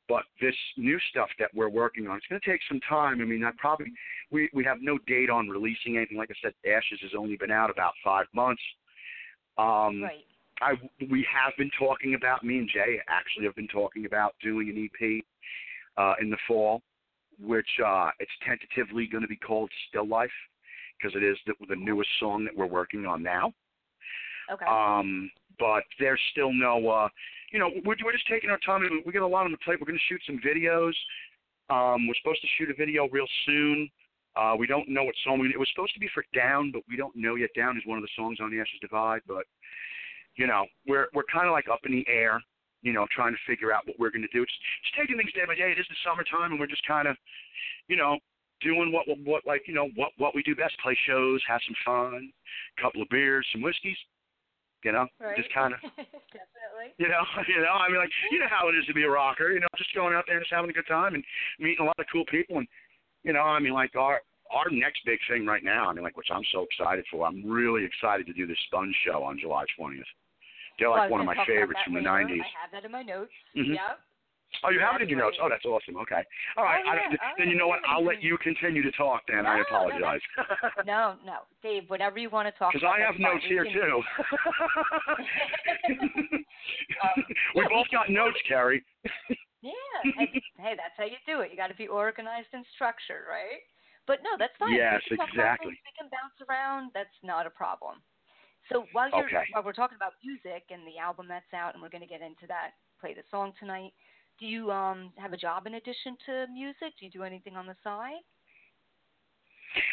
[0.09, 3.23] But this new stuff that we're working on, it's going to take some time.
[3.23, 3.87] I mean, I probably
[4.31, 6.19] we we have no date on releasing anything.
[6.19, 8.63] Like I said, Ashes has only been out about five months.
[9.57, 10.25] Um, right.
[10.61, 10.75] I
[11.11, 14.89] we have been talking about me and Jay actually have been talking about doing an
[14.89, 15.25] EP
[15.97, 16.83] uh, in the fall,
[17.41, 20.31] which uh, it's tentatively going to be called Still Life
[20.99, 23.53] because it is the, the newest song that we're working on now.
[24.53, 24.67] Okay.
[24.67, 27.09] Um, but there's still no, uh,
[27.53, 28.83] you know, we're, we're just taking our time.
[29.05, 29.79] We got a lot on the plate.
[29.81, 30.95] We're going to shoot some videos.
[31.71, 33.89] Um, we're supposed to shoot a video real soon.
[34.37, 35.49] Uh, we don't know what song.
[35.53, 37.51] It was supposed to be for Down, but we don't know yet.
[37.57, 39.45] Down is one of the songs on the Ashes Divide, but
[40.37, 42.43] you know, we're we're kind of like up in the air.
[42.83, 44.43] You know, trying to figure out what we're going to do.
[44.43, 44.53] It's
[44.85, 45.73] just taking things day by day.
[45.73, 47.17] It is the summertime, and we're just kind of,
[47.89, 48.19] you know,
[48.61, 51.77] doing what what like you know what what we do best: play shows, have some
[51.85, 52.31] fun,
[52.83, 53.97] couple of beers, some whiskeys.
[54.85, 55.37] You know, right.
[55.37, 56.93] just kind of Definitely.
[56.99, 57.73] you know, you know.
[57.73, 59.51] I mean, like you know how it is to be a rocker.
[59.51, 61.25] You know, just going out there and just having a good time and
[61.59, 62.59] meeting a lot of cool people.
[62.59, 62.69] And
[63.25, 64.21] you know, I mean, like our
[64.53, 65.89] our next big thing right now.
[65.89, 67.27] I mean, like which I'm so excited for.
[67.27, 70.05] I'm really excited to do this Sponge show on July 20th.
[70.79, 72.29] They're like was one of my favorites from the later.
[72.29, 72.45] 90s.
[72.45, 73.33] I have that in my notes.
[73.57, 73.75] Mhm.
[73.75, 73.99] Yep.
[74.63, 75.37] Oh, you have it in your notes.
[75.43, 75.97] Oh, that's awesome.
[75.97, 76.23] Okay.
[76.57, 76.83] All right.
[76.87, 77.17] Oh, yeah.
[77.17, 77.81] Oh, then you know what?
[77.89, 79.23] I'll let you continue to talk.
[79.27, 80.21] Then I No, no, apologize.
[80.87, 81.85] No, no, Dave.
[81.89, 82.87] Whatever you want to talk Because.
[82.87, 83.23] I have fine.
[83.23, 84.03] notes here too.
[87.05, 88.81] Um, we yeah, both we got notes, Kerri.
[89.61, 89.73] Yeah.
[90.05, 90.29] and,
[90.61, 91.51] hey, that's how you do it.
[91.51, 93.61] You got to be organized and structured, right?
[94.07, 94.77] But no, that's fine.
[94.77, 95.73] Yes, we can talk about exactly.
[95.73, 96.93] things, We can bounce around.
[96.93, 98.01] That's not a problem.
[98.73, 99.45] So while you're Okay.
[99.53, 102.21] while we're talking about music and the album that's out, and we're going to get
[102.21, 103.93] into that, play the song tonight.
[104.39, 106.95] Do you um have a job in addition to music?
[106.99, 108.23] Do you do anything on the side?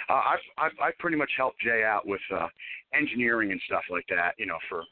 [0.10, 2.47] Uh, I've, I've I've pretty much helped Jay out with uh,
[2.93, 4.34] engineering and stuff like that.
[4.38, 4.84] You know, for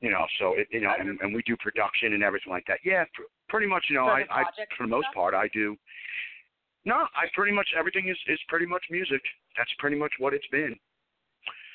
[0.00, 2.78] you know, so it, you know, and, and we do production and everything like that.
[2.84, 3.84] Yeah, pr- pretty much.
[3.88, 4.44] You know, I, I
[4.76, 5.14] for the most stuff?
[5.14, 5.76] part I do.
[6.86, 9.20] No, I pretty much everything is is pretty much music.
[9.56, 10.74] That's pretty much what it's been.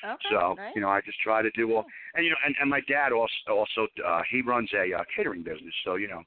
[0.04, 0.28] Okay.
[0.30, 0.72] So nice.
[0.74, 3.12] you know, I just try to do all, and you know, and, and my dad
[3.12, 5.74] also also uh, he runs a uh, catering business.
[5.84, 6.22] So you know,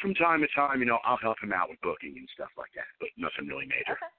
[0.00, 2.70] from time to time, you know, I'll help him out with booking and stuff like
[2.74, 3.94] that, but nothing really major.
[3.98, 4.12] Okay.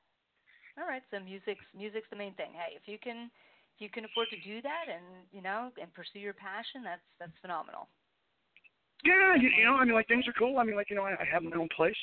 [0.77, 1.03] All right.
[1.11, 2.51] So music's music's the main thing.
[2.53, 3.31] Hey, if you can
[3.75, 7.03] if you can afford to do that and you know and pursue your passion, that's
[7.19, 7.88] that's phenomenal.
[9.03, 10.57] Yeah, you, you know, I mean, like things are cool.
[10.57, 11.95] I mean, like you know, I, I have my own place.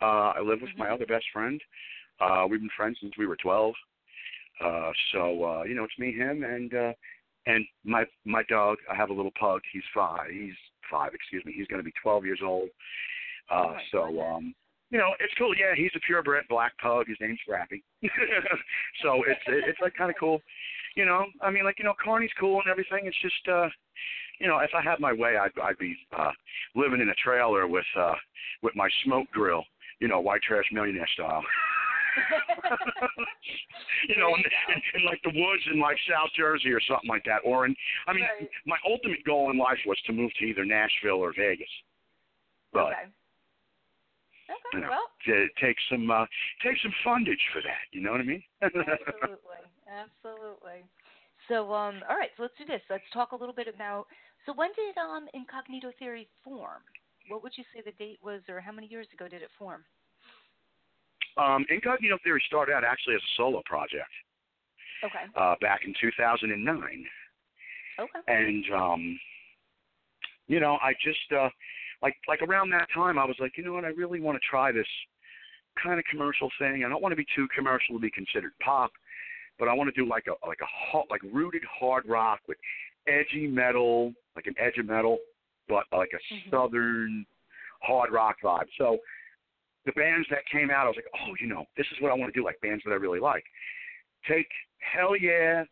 [0.00, 0.94] Uh, I live with my Mhm.
[0.94, 1.60] other best friend.
[2.20, 3.74] Uh, we've been friends since we were twelve.
[4.60, 6.92] Uh, so uh, you know, it's me, him, and uh,
[7.46, 8.78] and my my dog.
[8.90, 9.62] I have a little pug.
[9.72, 10.30] He's five.
[10.30, 10.54] He's
[10.90, 11.14] five.
[11.14, 11.52] Excuse me.
[11.56, 12.68] He's going to be twelve years old.
[13.50, 14.54] Uh, Oh so um,
[14.90, 15.54] you know, it's cool.
[15.54, 17.08] Yeah, he's a purebred black pug.
[17.08, 17.82] His name's Rappy.
[19.02, 20.40] so it's it's like kind of cool.
[20.96, 23.06] You know, I mean, like you know, Kearny's cool and everything.
[23.06, 23.68] It's just uh,
[24.40, 26.30] you know, if I had my way, I'd I'd be uh,
[26.74, 28.14] living in a trailer with uh,
[28.62, 29.64] with my smoke grill.
[30.00, 31.42] You know, white trash millionaire style.
[34.08, 37.24] you know, in, in, in like the woods in like South Jersey or something like
[37.24, 37.40] that.
[37.44, 37.74] Or in,
[38.06, 38.48] I mean, Right.
[38.66, 41.68] my ultimate goal in life was to move to either Nashville or Vegas.
[42.72, 43.08] But okay.
[44.48, 44.72] Okay.
[44.74, 46.24] you know, Well, to take some uh,
[46.64, 47.84] take some fundage for that.
[47.92, 48.42] You know what I mean?
[48.62, 50.84] absolutely, absolutely.
[51.48, 52.30] So, um, all right.
[52.36, 52.80] So let's do this.
[52.90, 54.06] Let's talk a little bit about.
[54.46, 56.82] So when did um Incognito Theory form?
[57.28, 59.84] What would you say the date was, or how many years ago did it form?
[61.38, 64.10] Um, Incognito Theory started out actually as a solo project
[65.04, 65.24] Okay.
[65.36, 67.06] uh, back in 2009.
[68.00, 68.20] Okay.
[68.28, 69.18] and um
[70.46, 71.48] you know i just uh
[72.00, 74.48] like like around that time i was like you know what i really want to
[74.48, 74.86] try this
[75.82, 78.92] kind of commercial thing i don't want to be too commercial to be considered pop
[79.58, 82.56] but i want to do like a like a hot like rooted hard rock with
[83.08, 85.18] edgy metal like an edge of metal,
[85.68, 86.50] but like a Mhm.
[86.50, 87.26] southern
[87.82, 88.68] hard rock vibe.
[88.78, 88.98] So
[89.88, 92.14] the bands that came out, I was like, oh, you know, this is what I
[92.14, 93.44] want to do, like bands that I really like.
[94.28, 94.48] Take
[94.84, 95.64] Hell Yeah,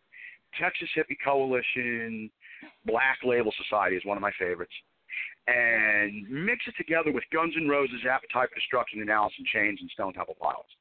[0.59, 2.31] Texas Hippie Coalition,
[2.87, 4.73] Black Label Society is one of my favorites,
[5.47, 9.79] and mix it together with Guns N' Roses, Appetite for Destruction, and Alice in Chains
[9.85, 10.73] and Stone Temple Pilots.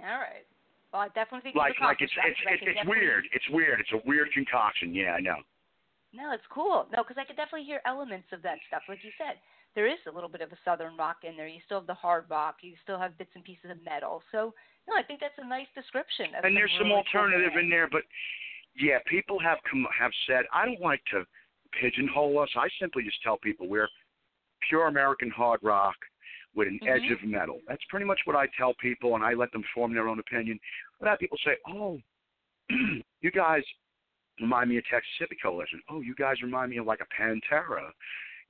[0.00, 0.44] All right.
[0.92, 3.24] Well, I definitely think Like, like it's it's that, 'cause I it's, it's definitely- weird.
[3.32, 3.80] It's weird.
[3.80, 4.92] It's a weird concoction.
[4.94, 5.40] Yeah, I know.
[6.12, 6.88] No, it's cool.
[6.92, 8.82] No, because I could definitely hear elements of that stuff.
[8.88, 9.38] Like you said,
[9.74, 11.46] there is a little bit of a southern rock in there.
[11.48, 12.56] You still have the hard rock.
[12.62, 14.22] You still have bits and pieces of metal.
[14.32, 14.52] So,
[14.88, 16.34] no, I think that's a nice description.
[16.36, 17.64] Of and there's some really alternative bands.
[17.64, 18.02] in there, but
[18.76, 21.24] yeah, people have come have said I don't like to
[21.80, 22.48] pigeonhole us.
[22.56, 23.88] I simply just tell people we're
[24.68, 25.94] pure American hard rock
[26.54, 27.12] with an edge Mhm.
[27.12, 27.60] of metal.
[27.68, 30.58] That's pretty much what I tell people, and I let them form their own opinion.
[30.98, 32.00] But I have people say, "Oh,
[33.20, 33.62] you guys
[34.40, 35.80] remind me of Texas Hippie Coalition.
[35.88, 37.92] Oh, you guys remind me of like a Pantera.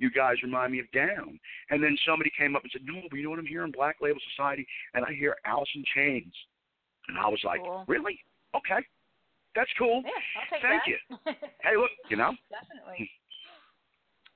[0.01, 1.39] You guys remind me of Down."
[1.71, 3.71] And then somebody came up and said, "No, but you know what I'm hearing?
[3.71, 6.35] Black Label Society, and I hear Alice in Chains."
[7.09, 7.85] And I was like, Cool.
[7.87, 8.19] "Really?
[8.57, 8.85] Okay,
[9.55, 10.03] that's cool.
[10.05, 10.89] Yeah, I'll take Thank that.
[10.89, 11.37] you.
[11.63, 13.11] Hey, look, you know." Definitely.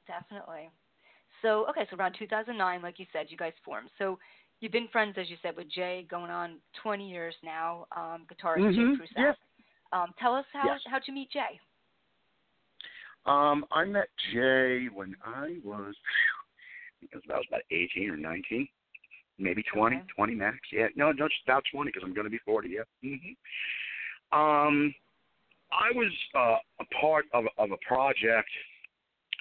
[0.07, 0.71] Definitely.
[1.43, 3.91] So, okay, so around 2009, like you said, you guys formed.
[3.99, 4.19] So,
[4.61, 8.65] you've been friends, as you said, with Jay going on 20 years now, um, guitarist
[8.65, 9.17] Mhm, Jay Prussack.
[9.17, 9.35] yeah.
[9.93, 10.83] Um, tell us how Yes.
[10.87, 11.61] how'd you meet Jay?
[13.27, 18.11] Um, I met Jay when I was, I think was about, I was about 18
[18.11, 18.69] or 19,
[19.39, 20.05] maybe 20, Okay.
[20.15, 20.59] 20 max.
[20.73, 22.69] Yeah, no, no, just about 20 because I'm going to be 40.
[22.69, 22.83] Yeah.
[23.03, 24.95] hmm Um,
[25.73, 28.49] I was uh, a part of of a project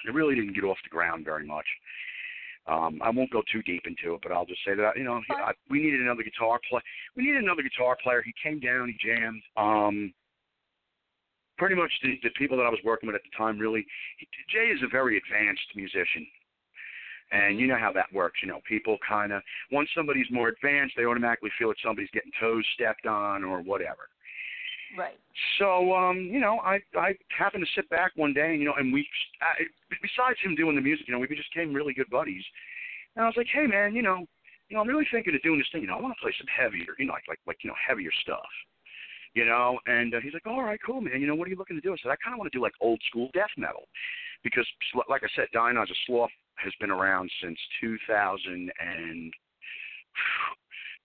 [0.04, 1.66] that really didn't get off the ground very much.
[2.66, 5.20] Um, I won't go too deep into it, but I'll just say that you know
[5.30, 6.80] I, we needed another guitar play.
[7.16, 8.22] We needed another guitar player.
[8.22, 9.42] He came down, he jammed.
[9.56, 10.12] Um,
[11.58, 13.86] pretty much the, the people that I was working with at the time really.
[14.50, 16.26] Jay is a very advanced musician,
[17.32, 18.40] and you know how that works.
[18.42, 22.32] You know, people kind of once somebody's more advanced, they automatically feel that somebody's getting
[22.40, 24.08] toes stepped on or whatever.
[24.96, 25.18] Right.
[25.58, 28.74] So, um, you know, I I happened to sit back one day, and you know,
[28.78, 29.06] and we,
[29.42, 29.64] I,
[30.02, 32.44] besides him doing the music, you know, we just became really good buddies.
[33.16, 34.26] And I was like, hey, man, you know,
[34.68, 35.82] you know, I'm really thinking of doing this thing.
[35.82, 37.76] You know, I want to play some heavier, you know, like like like you know,
[37.76, 38.46] heavier stuff.
[39.34, 41.20] You know, and uh, he's like, all right, cool, man.
[41.20, 41.92] You know, what are you looking to do?
[41.92, 43.88] I said, I kind of want to do like old school death metal,
[44.44, 44.64] because
[45.08, 49.32] like I said, Dying Eyes of Sloth has been around since 2000 and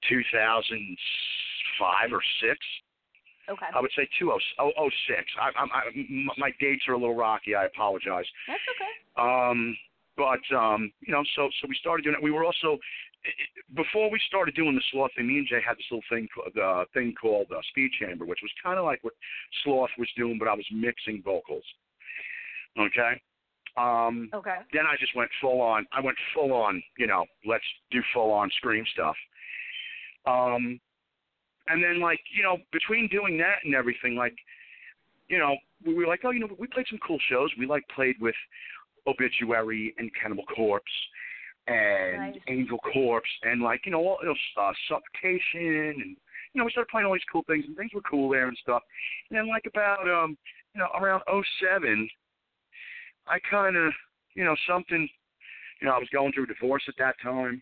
[0.07, 2.59] 2005 or six.
[3.49, 3.65] Okay.
[3.73, 5.31] I would say 2006.
[5.41, 5.81] I, I, I,
[6.37, 7.55] my dates are a little rocky.
[7.55, 8.27] I apologize.
[8.47, 8.93] That's okay.
[9.17, 9.75] Um,
[10.15, 12.21] but um, you know, so so we started doing it.
[12.21, 12.77] We were also
[13.75, 15.27] before we started doing the sloth thing.
[15.27, 18.39] Me and Jay had this little thing the uh, thing called uh, Speed Chamber, which
[18.41, 19.13] was kind of like what
[19.63, 21.63] Sloth was doing, but I was mixing vocals.
[22.79, 23.21] Okay.
[23.77, 24.57] Um, Okay.
[24.73, 25.85] then I just went full on.
[25.91, 26.81] I went full on.
[26.97, 29.15] You know, let's do full on scream stuff.
[30.25, 30.79] Um,
[31.67, 34.35] and then like you know, between doing that and everything, like
[35.27, 35.55] you know,
[35.85, 37.49] we were like, oh, you know, we played some cool shows.
[37.59, 38.35] We like played with
[39.07, 40.91] Obituary and Cannibal Corpse
[41.69, 42.41] and Nice.
[42.47, 46.17] Angel Corpse and like you know, all, you know uh, Suffocation and
[46.53, 48.57] you know, we started playing all these cool things and things were cool there and
[48.61, 48.81] stuff.
[49.29, 50.37] And then like about um,
[50.73, 52.09] you know, around '07,
[53.27, 53.93] I kind of,
[54.33, 55.07] you know, something,
[55.81, 57.61] you know, I was going through a divorce at that time.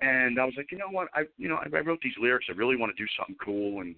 [0.00, 1.08] And I was like, you know what?
[1.14, 2.46] I, you know, I, I wrote these lyrics.
[2.48, 3.94] I really want to do something cool, and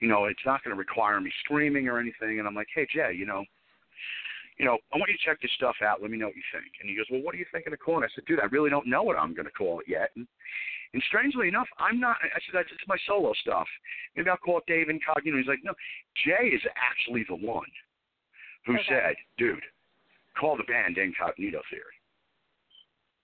[0.00, 2.38] you know, it's not going to require me screaming or anything.
[2.38, 3.44] And I'm like, hey Jay, you know,
[4.58, 6.02] you know, I want you to check this stuff out.
[6.02, 6.66] Let me know what you think.
[6.80, 8.02] And he goes, well, what are you thinking of calling?
[8.02, 8.10] it?
[8.10, 10.10] I said, dude, I really don't know what I'm going to call it yet.
[10.16, 10.26] And,
[10.94, 12.16] and strangely enough, I'm not.
[12.22, 13.68] I said, that's it's my solo stuff.
[14.16, 15.36] Maybe I'll call it Dave Incognito.
[15.38, 15.74] He's like, no,
[16.26, 17.68] Jay is actually the one
[18.66, 18.84] who Okay.
[18.88, 19.62] said, dude,
[20.38, 21.94] call the band Incognito Theory.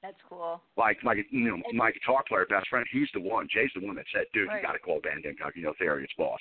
[0.02, 0.60] That's cool.
[0.76, 3.48] Like my, you know, my guitar player best friend, he's the one.
[3.50, 4.60] Jay's the one that said, dude, Right.
[4.60, 6.04] you got to call the band Incognito Theory.
[6.04, 6.40] It's boss.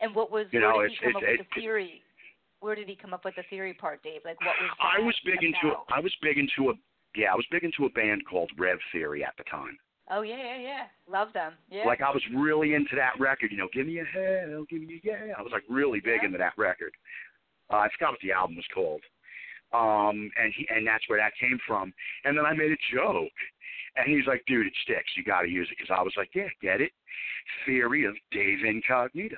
[0.00, 2.02] And what was You know, did he it's- up it's- with the it's- theory?
[2.64, 4.22] Where did he come up with the theory part, Dave?
[4.24, 5.76] Like what was I was big into?
[5.94, 6.74] I was big into a
[7.14, 9.76] yeah, I was big into a band called Rev Theory at the time.
[10.10, 10.84] Oh yeah, yeah, yeah.
[11.06, 11.52] Love them.
[11.70, 11.84] Yeah.
[11.84, 14.94] Like I was really into that record, you know, give me a hell, give me
[14.96, 15.34] a yeah.
[15.36, 16.26] I was like really big Yeah.
[16.28, 16.92] into that record.
[17.70, 19.02] Uh, I forgot what the album was called.
[19.74, 21.92] Um, and he and that's where that came from.
[22.24, 23.36] And then I made a joke,
[23.96, 25.12] and he's like, "Dude, it sticks.
[25.16, 26.92] You got to use it." Because I was like, "Yeah, get it?
[27.66, 29.36] Theory of Dave Incognito."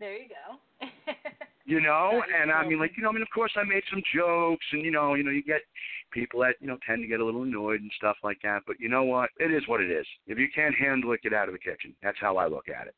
[0.00, 0.86] there you go.
[1.66, 4.02] you know and i mean like you know i mean of course i made some
[4.14, 5.60] jokes and you know you know you get
[6.12, 8.76] people that you know tend to get a little annoyed and stuff like that but
[8.78, 11.48] you know what it is what it is if you can't handle it get out
[11.48, 12.94] of the kitchen that's how i look at it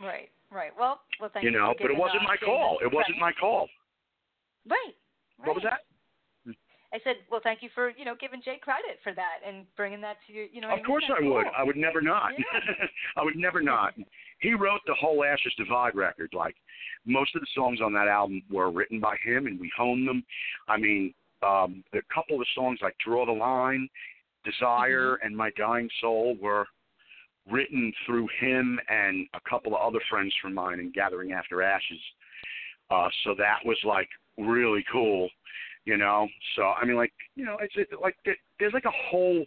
[0.00, 0.72] right, right.
[0.78, 1.58] Well, well, thank you you.
[1.58, 3.68] know but it wasn't my call it wasn't my call
[4.68, 4.96] Right.
[5.38, 5.46] right.
[5.46, 5.80] What was that?
[6.94, 10.00] I said, well, thank you for you know giving Jay credit for that and bringing
[10.02, 10.46] that to you.
[10.52, 10.70] you know.
[10.70, 11.34] Of course I cool.
[11.34, 11.46] would.
[11.56, 12.30] I would never not.
[12.38, 12.86] Yeah.
[13.16, 13.94] I would never not.
[14.40, 16.32] He wrote the whole Ashes Divide record.
[16.34, 16.56] Like
[17.06, 20.24] most of the songs on that album were written by him, and we honed them.
[20.68, 23.88] I mean, um, a couple of the songs like "Draw the Line,"
[24.44, 25.26] "Desire," Mm-hmm.
[25.26, 26.66] and "My Dying Soul" were
[27.50, 32.00] written through him and a couple of other friends from mine in Gathering After Ashes.
[32.90, 35.28] Uh, so that was like really cool,
[35.84, 36.26] you know.
[36.56, 39.44] So I mean, like you know, it's it, like there- there's like a whole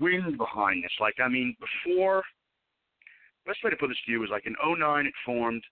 [0.00, 0.92] wind behind this.
[1.00, 2.22] Like I mean, before
[3.46, 5.62] best way to put this to you is like in '09 it formed,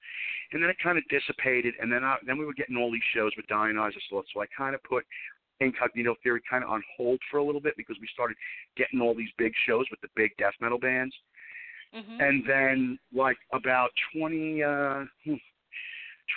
[0.52, 3.02] and then it kind of dissipated, and then I, then we were getting all these
[3.14, 5.04] shows with Dionysus Lord, so I kind of put
[5.60, 8.36] Incognito Theory kind of on hold for a little bit because we started
[8.76, 11.14] getting all these big shows with the big death metal bands,
[11.94, 12.20] Mhm.
[12.20, 15.34] and then like about 20 uh hmm,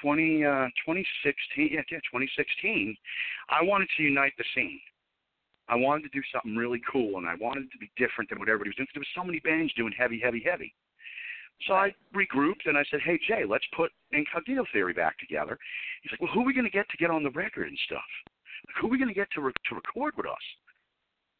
[0.01, 2.95] 20 uh 2016 yeah, yeah 2016
[3.49, 4.79] I wanted to unite the scene.
[5.67, 8.39] I wanted to do something really cool and I wanted it to be different than
[8.39, 10.73] what everybody was doing there was so many bands doing heavy heavy heavy.
[11.67, 15.57] So I regrouped and I said, "Hey Jay, let's put Incognito Theory back together."
[16.01, 17.77] He's like, "Well, who are we going to get to get on the record and
[17.85, 18.09] stuff?
[18.67, 20.45] Like, who are we going to get to re- to record with us?"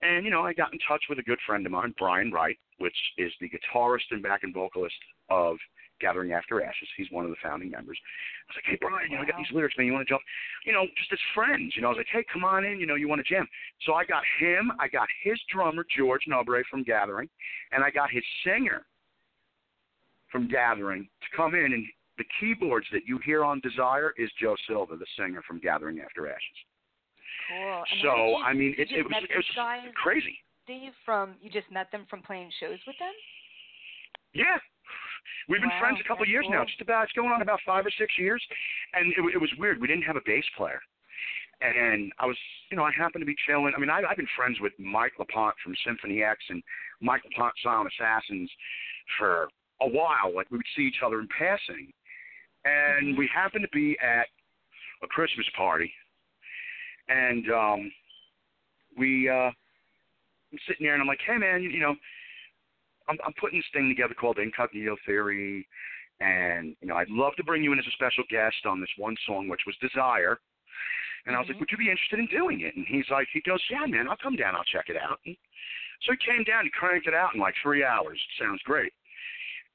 [0.02, 2.58] And you know, I got in touch with a good friend of mine, Brian Wright,
[2.78, 4.96] which is the guitarist and backing vocalist
[5.30, 5.58] of
[6.00, 6.90] Gathering After Ashes.
[6.98, 8.00] He's one of the founding members.
[8.02, 9.88] I was like, "Hey Brian, you know, I got these lyrics, man.
[9.88, 10.22] You want to jump?"
[10.66, 11.76] You know, just as friends.
[11.76, 12.80] You know, I was like, "Hey, come on in.
[12.80, 13.48] You know, you want to jam?"
[13.86, 14.72] So I got him.
[14.80, 17.30] I got his drummer George Nobre from Gathering,
[17.72, 18.86] and I got his singer
[20.32, 21.86] from Gathering to come in and
[22.18, 26.28] the keyboards that you hear on Desire is Joe Silva, the singer from Gathering After
[26.28, 26.60] Ashes.
[27.50, 27.84] Cool.
[27.92, 30.38] And so you, I mean, it, it was it was crazy.
[30.64, 33.12] Steve, from you just met them from playing shows with them.
[34.34, 34.58] Yeah,
[35.50, 36.60] we've been Wow, friends a couple years now.
[36.60, 36.68] cool.
[36.68, 38.42] Just about it's going on about five or six years,
[38.94, 39.82] and it, it was weird.
[39.82, 40.80] We didn't have a bass player,
[41.60, 42.38] and I was,
[42.70, 43.74] you know, I happened to be chilling.
[43.76, 46.62] I mean, I, I've been friends with Mike LePond from Symphony X and
[47.02, 48.50] Mike LePond Silent Assassins
[49.18, 49.50] for
[49.82, 50.34] a while.
[50.34, 51.92] Like we would see each other in passing,
[52.66, 54.28] and we happened to be at
[55.04, 55.92] a Christmas party,
[57.10, 57.92] and um,
[58.98, 59.52] we uh,
[60.52, 61.96] I'm sitting there and I'm like, hey man, you, you know,
[63.10, 65.68] I'm, I'm putting this thing together called Incognito Theory,
[66.20, 68.90] and you know, I'd love to bring you in as a special guest on this
[68.98, 70.40] one song, which was Desire.
[71.28, 71.60] And I was like, Mhm.
[71.60, 72.76] would you be interested in doing it?
[72.76, 75.20] And he's like, he goes, yeah, man, I'll come down, I'll check it out.
[75.26, 75.38] And
[76.02, 78.18] so he came down, he cranked it out in like three hours.
[78.18, 78.92] It sounds great.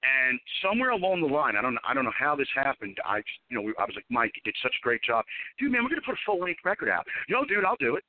[0.02, 2.96] And somewhere along the line, I don't, I don't know how this happened.
[3.04, 5.24] I, you know, I was like, Mike, you did such a great job,
[5.58, 5.82] dude, man.
[5.82, 7.06] We're gonna put a full length record out.
[7.28, 8.04] Yo, dude, I'll do it.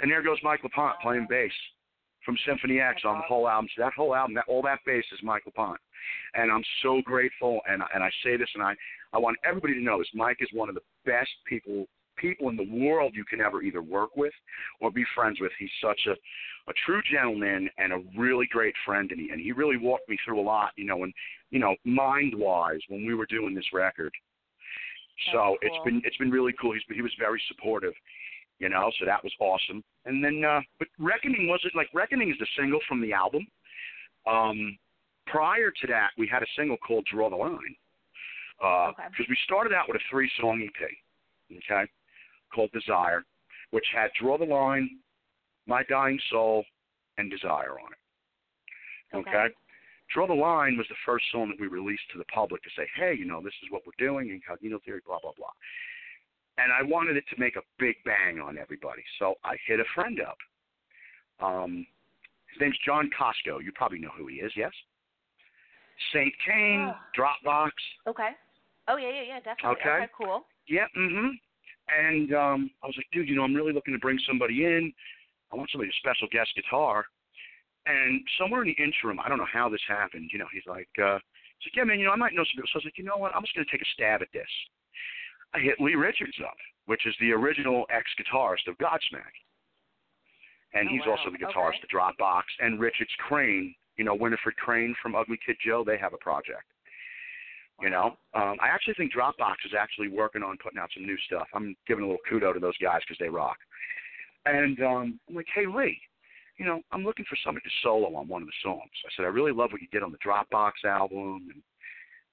[0.00, 1.52] And there goes Mike LePond playing bass
[2.24, 3.68] from Symphony X on the whole album.
[3.76, 5.76] So that whole album, that all that bass is Mike LePond.
[6.34, 7.60] And I'm so grateful.
[7.68, 8.74] And and I say this, and I
[9.12, 10.08] I want everybody to know this.
[10.14, 13.82] Mike is one of the best people people in the world you can ever either
[13.82, 14.32] work with
[14.80, 15.52] or be friends with.
[15.58, 16.12] He's such a
[16.70, 20.16] a true gentleman and a really great friend, and he and he really walked me
[20.24, 20.70] through a lot.
[20.76, 21.12] You know, and
[21.50, 24.12] you know, mind wise when we were doing this record.
[25.32, 25.84] So That's it's cool.
[25.84, 26.72] been it's been really cool.
[26.72, 27.94] He's he was very supportive,
[28.58, 28.90] you know.
[28.98, 29.82] So that was awesome.
[30.04, 33.46] And then, uh but Reckoning was it like Reckoning is the single from the album.
[34.26, 34.78] Um,
[35.26, 37.76] prior to that, we had a single called Draw the Line.
[38.58, 39.26] Because Okay.
[39.28, 40.88] we started out with a three song EP,
[41.50, 41.90] okay,
[42.54, 43.24] called Desire,
[43.70, 44.88] which had Draw the Line,
[45.66, 46.64] My Dying Soul,
[47.18, 49.16] and Desire on it.
[49.16, 49.30] Okay.
[49.30, 49.54] okay?
[50.14, 52.86] Draw the Line was the first song that we released to the public to say,
[52.96, 55.52] hey, you know, this is what we're doing, Incognito Theory, blah, blah, blah.
[56.58, 59.02] And I wanted it to make a big bang on everybody.
[59.18, 60.36] So I hit a friend up.
[61.40, 61.86] Um,
[62.52, 63.62] his name's John Kosco.
[63.64, 64.72] You probably know who he is, yes?
[66.12, 66.32] St.
[66.46, 66.96] Kane, Oh.
[67.16, 67.72] Dropbox.
[68.06, 68.30] Okay.
[68.88, 69.80] Oh yeah, yeah, yeah, definitely.
[69.80, 70.06] Okay.
[70.16, 70.44] cool.
[70.66, 71.28] Yeah, mm-hmm.
[71.92, 74.92] And um, I was like, dude, you know, I'm really looking to bring somebody in.
[75.52, 77.04] I want somebody a special guest guitar.
[77.86, 80.30] And somewhere in the interim, I don't know how this happened.
[80.32, 81.18] You know, he's like, uh,
[81.58, 82.70] he's like, yeah, man, you know, I might know some people.
[82.72, 83.34] So I was like, you know what?
[83.34, 84.48] I'm just going to take a stab at this.
[85.54, 89.34] I hit Lee Richards up, which is the original ex-guitarist of Godsmack.
[90.72, 91.18] And Oh, he's wow.
[91.18, 91.84] also the guitarist Okay.
[91.84, 92.44] of Dropbox.
[92.60, 96.64] And Richards Crane, you know, Whitfield Crane from Ugly Kid Joe, they have a project.
[97.80, 101.16] You know, um, I actually think Dropbox is actually working on putting out some new
[101.26, 101.48] stuff.
[101.52, 103.56] I'm giving a little kudo to those guys because they rock.
[104.46, 105.98] And um, I'm like, hey Lee,
[106.58, 108.90] you know, I'm looking for somebody to solo on one of the songs.
[109.04, 111.62] I said, I really love what you did on the Dropbox album, and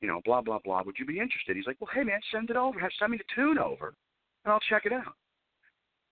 [0.02, 0.84] you know, blah blah blah.
[0.86, 1.56] Would you be interested?
[1.56, 2.80] He's like, well, hey man, send it over.
[2.80, 3.94] Have send me the tune over,
[4.46, 5.16] and I'll check it out.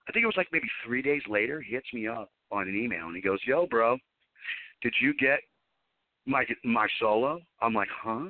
[0.08, 1.62] I think it was like maybe three days later.
[1.62, 3.98] He hits me up on an email and he goes, "Yo, bro,
[4.82, 5.40] did you get
[6.26, 8.30] my my solo?" I'm like, "Huh?"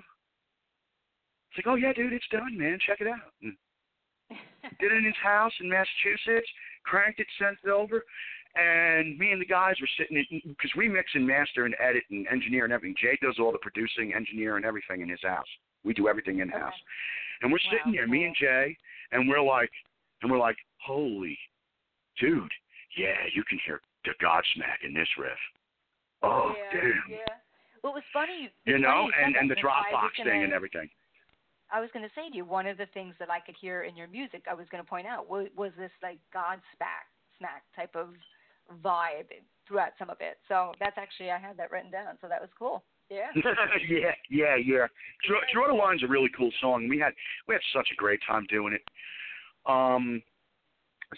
[1.58, 2.78] It's like, "Oh yeah, dude, it's done, man.
[2.86, 3.58] Check it out." And
[4.80, 6.48] did it in his house in Massachusetts,
[6.84, 8.04] cranked it, sent it over,
[8.56, 12.04] and me and the guys were sitting because mm, we mix and master and edit
[12.12, 12.96] and engineer and everything.
[13.02, 15.48] Jay does all the producing, engineer, and everything in his house.
[15.84, 17.44] We do everything in house, Okay.
[17.44, 18.78] and we're Wow, sitting there, me and Jay,
[19.12, 19.72] and we're like,
[20.22, 21.38] and we're like, holy,
[22.20, 22.52] dude,
[22.98, 25.40] yeah, you can hear the Godsmack in this riff.
[26.24, 27.04] Oh, yeah, damn.
[27.10, 27.18] yeah.
[27.84, 28.50] Well, it was funny.
[28.66, 30.90] You know, funny and and the because I was Dropbox thing and everything.
[31.72, 33.84] I was going to say to you, one of the things that I could hear
[33.84, 37.08] in your music, I was going to point out, was, was this like God smack,
[37.38, 38.10] smack type of
[38.84, 39.28] vibe
[39.68, 40.38] throughout some of it.
[40.48, 42.18] So that's actually, I had that written down.
[42.22, 42.84] So that was cool.
[43.10, 43.28] Yeah.
[43.90, 44.88] yeah, yeah, yeah.
[45.28, 46.88] Draw, Draw the Line's a really cool song.
[46.90, 47.14] We had
[47.48, 48.82] we had such a great time doing it.
[49.66, 50.22] Um,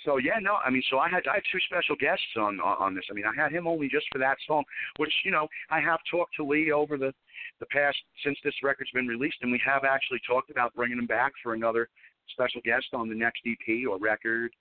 [0.05, 2.77] so yeah, no, I mean, so I had I had two special guests on on,
[2.79, 3.05] on this.
[3.09, 4.63] I mean, I had him only just for that song,
[4.97, 7.13] which you know I have talked to Lee over the
[7.59, 11.07] the past since this record's been released, and we have actually talked about bringing him
[11.07, 11.89] back for another
[12.31, 14.51] special guest on the next EP or record.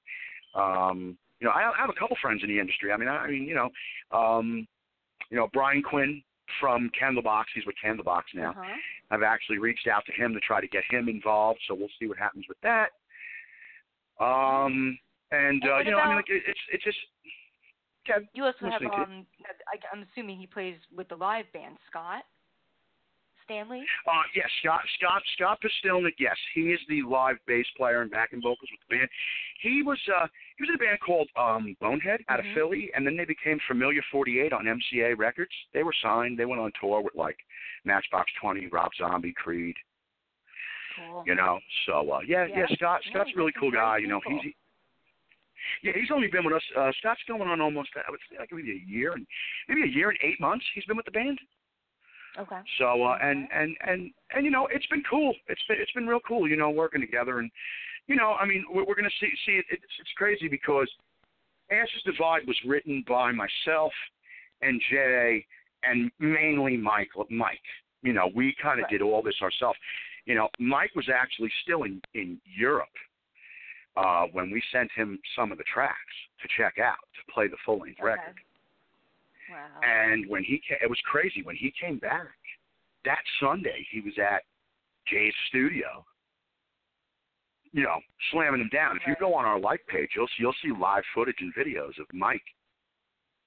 [0.55, 2.91] Um, you know, I, I have a couple friends in the industry.
[2.91, 3.69] I mean, I, I mean, you know,
[4.17, 4.67] um,
[5.31, 6.23] you know, Brian Quinn
[6.61, 7.45] from Candlebox.
[7.55, 8.51] He's with Candlebox now.
[8.51, 8.75] Uh-huh.
[9.11, 12.07] I've actually reached out to him to try to get him involved, so we'll see
[12.07, 12.89] what happens with that.
[14.21, 14.99] Um,
[15.31, 16.99] and And uh, you know, I mean, like it, it's it's just.
[18.09, 19.27] Yeah, You also have, um,
[19.69, 22.23] I, I'm assuming he plays with the live band, Scott
[23.45, 23.83] Stanley.
[24.07, 26.15] Uh, yes, Scott Scott Scott Pustilnick.
[26.19, 29.09] Yes, he is the live bass player and backing vocals with the band.
[29.61, 30.27] He was uh
[30.57, 32.49] he was in a band called um Bonehead out Mhm.
[32.49, 35.53] of Philly, and then they became Familiar 48 on MCA Records.
[35.75, 36.39] They were signed.
[36.39, 37.37] They went on tour with like
[37.85, 39.77] Matchbox 20, Rob Zombie, Creed.
[40.97, 41.25] Cool.
[41.27, 42.67] You know, so uh, yeah, yeah, Yeah.
[42.77, 43.99] Scott Yeah, Scott's a really cool guy.
[43.99, 44.53] You know, he's
[45.83, 46.63] yeah, he's only been with us.
[46.77, 49.27] Uh, Scott's going on almost I would say like maybe a year and
[49.69, 50.65] maybe a year and eight months.
[50.75, 51.39] He's been with the band.
[52.39, 52.61] Okay.
[52.79, 55.35] So uh, and and and and you know, it's been cool.
[55.49, 56.49] It's been it's been real cool.
[56.49, 57.51] You know, working together and
[58.07, 59.65] you know, I mean, we're, we're going to see see it.
[59.71, 60.89] It's, it's crazy because
[61.71, 63.93] Ashes Divide was written by myself
[64.63, 65.45] and Jay
[65.83, 67.11] and mainly Mike.
[67.31, 67.59] Mike,
[68.03, 68.93] you know, we kind of Right.
[68.93, 69.79] did all this ourselves.
[70.25, 72.89] You know, Mike was actually still in in Europe
[73.97, 75.97] uh, when we sent him some of the tracks
[76.43, 78.09] to check out to play the full length Okay.
[78.09, 78.37] record.
[79.51, 79.81] Wow.
[79.83, 81.43] And when he came, it was crazy.
[81.43, 82.29] When he came back
[83.05, 84.43] that Sunday, he was at
[85.07, 86.05] Jay's studio.
[87.73, 88.97] You know, slamming him down.
[88.97, 91.99] If you go on our like page, you'll see, you'll see live footage and videos
[92.01, 92.43] of Mike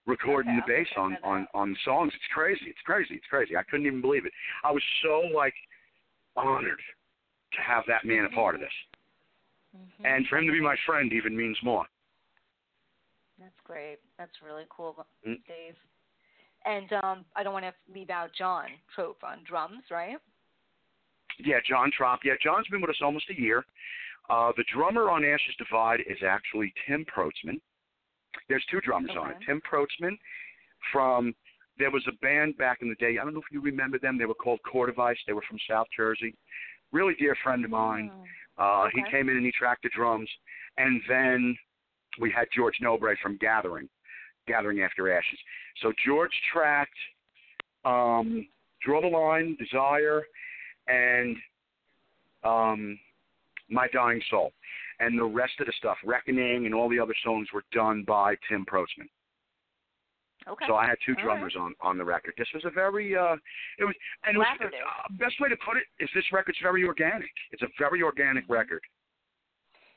[0.08, 2.12] recording Okay, the bass on on on songs.
[2.16, 2.66] It's crazy.
[2.68, 3.16] It's crazy.
[3.16, 3.56] It's crazy.
[3.58, 4.34] I couldn't even believe it.
[4.64, 5.54] I was so like
[6.36, 6.80] honored
[7.54, 8.72] to have that man a part of this,
[9.76, 10.06] Mhm.
[10.06, 11.86] and for him to be my friend even means more.
[13.40, 14.00] That's great.
[14.18, 15.44] That's really cool, Mm.
[15.46, 15.76] Dave.
[16.66, 20.20] And um, I don't want to leave out John Tropp on drums, right?
[21.40, 22.24] Yeah, John Tropp.
[22.24, 23.66] Yeah, John's been with us almost a year.
[24.30, 27.60] Uh, the drummer on Ashes Divide is actually Tim Protzman.
[28.48, 29.38] There's two drummers on it.
[29.46, 30.18] Tim Protzman
[30.92, 31.34] from
[31.78, 33.18] there was a band back in the day.
[33.18, 34.18] I don't know if you remember them.
[34.18, 35.18] They were called Cordovice.
[35.26, 36.36] They were from South Jersey.
[36.92, 38.12] Really dear friend of mine.
[38.14, 38.26] Oh,
[38.62, 40.30] Uh, He came in and he tracked the drums,
[40.78, 41.58] and then
[42.20, 43.90] we had George Nobre from Gathering,
[44.48, 45.40] Gathering After Ashes.
[45.82, 46.92] So George tracked
[47.86, 48.48] um,
[48.86, 50.22] Draw the Line, Desire,
[50.88, 51.36] and
[52.44, 53.00] um,
[53.70, 54.52] My Dying Soul,
[55.00, 58.36] and the rest of the stuff, Reckoning, and all the other songs were done by
[58.48, 59.10] Tim Protzman.
[60.48, 60.66] Okay.
[60.68, 62.34] So I had two All drummers on on the record.
[62.38, 63.36] This was a very uh
[63.78, 64.68] it was and it was uh,
[65.20, 67.30] best way to put it is this record's very organic.
[67.52, 68.82] It's a very organic record.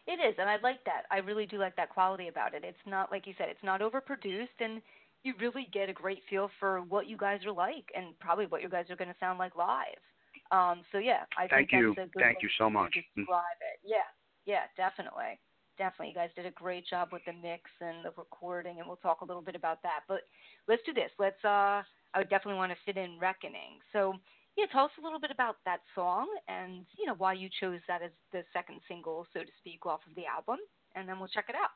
[0.07, 1.05] It is, and I like that.
[1.11, 2.63] I really do like that quality about it.
[2.63, 4.83] It's not like you said, it's not overproduced, and
[5.23, 8.61] you really get a great feel for what you guys are like, and probably what
[8.61, 10.03] you guys are going to sound like live.
[10.51, 11.95] Um, so yeah, I Thank think you.
[11.97, 12.93] that's a good Thank you so much.
[12.93, 13.25] Mm.
[13.25, 13.81] Describe it.
[13.83, 14.05] Yeah,
[14.45, 15.41] yeah, definitely,
[15.79, 16.09] definitely.
[16.09, 19.21] You guys did a great job with the mix and the recording, and we'll talk
[19.21, 20.01] a little bit about that.
[20.09, 20.23] But
[20.69, 21.11] let's do this.
[21.19, 21.43] Let's.
[21.45, 21.83] Uh,
[22.15, 23.83] I would definitely want to fit in Reckoning.
[23.93, 24.15] So
[24.57, 27.81] yeah, tell us a little bit about that song and you know why you chose
[27.89, 30.59] that as the second single, so to speak, off of the album,
[30.95, 31.71] and then we'll check it out.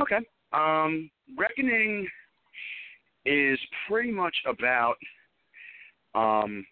[0.00, 0.18] Okay.
[0.52, 2.08] Um Reckoning
[3.24, 3.58] is
[3.88, 4.96] pretty much about
[6.14, 6.66] um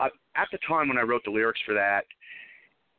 [0.00, 2.04] at the time when I wrote the lyrics for that,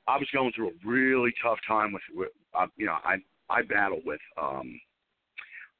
[0.09, 3.17] I was going through a really tough time with, with uh, you know, I
[3.49, 4.79] I battle with um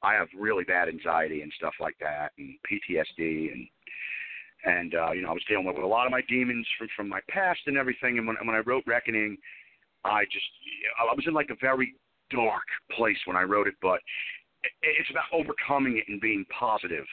[0.02, 3.66] I have really bad anxiety and stuff like that and PTSD and
[4.64, 7.08] and uh, you know I was dealing with a lot of my demons from from
[7.08, 8.18] my past and everything.
[8.18, 9.36] And when when I wrote Reckoning,
[10.04, 10.46] I just
[11.00, 11.94] I was in like a very
[12.30, 12.66] dark
[12.96, 14.00] place when I wrote it, but
[14.62, 17.04] it, it's about overcoming it and being positive.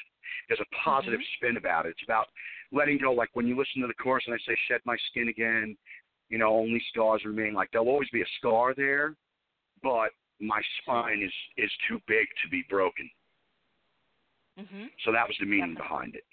[0.47, 1.89] There's a positive spin about it.
[1.89, 2.27] It's about
[2.71, 3.11] letting go.
[3.11, 5.75] Like when you listen to the chorus and I say "shed my skin again,"
[6.29, 7.53] you know, only scars remain.
[7.53, 9.15] Like there'll always be a scar there,
[9.81, 13.09] but my spine is is too big to be broken.
[14.59, 14.89] Mhm.
[15.05, 15.87] So that was the meaning Definitely.
[15.87, 16.25] behind it.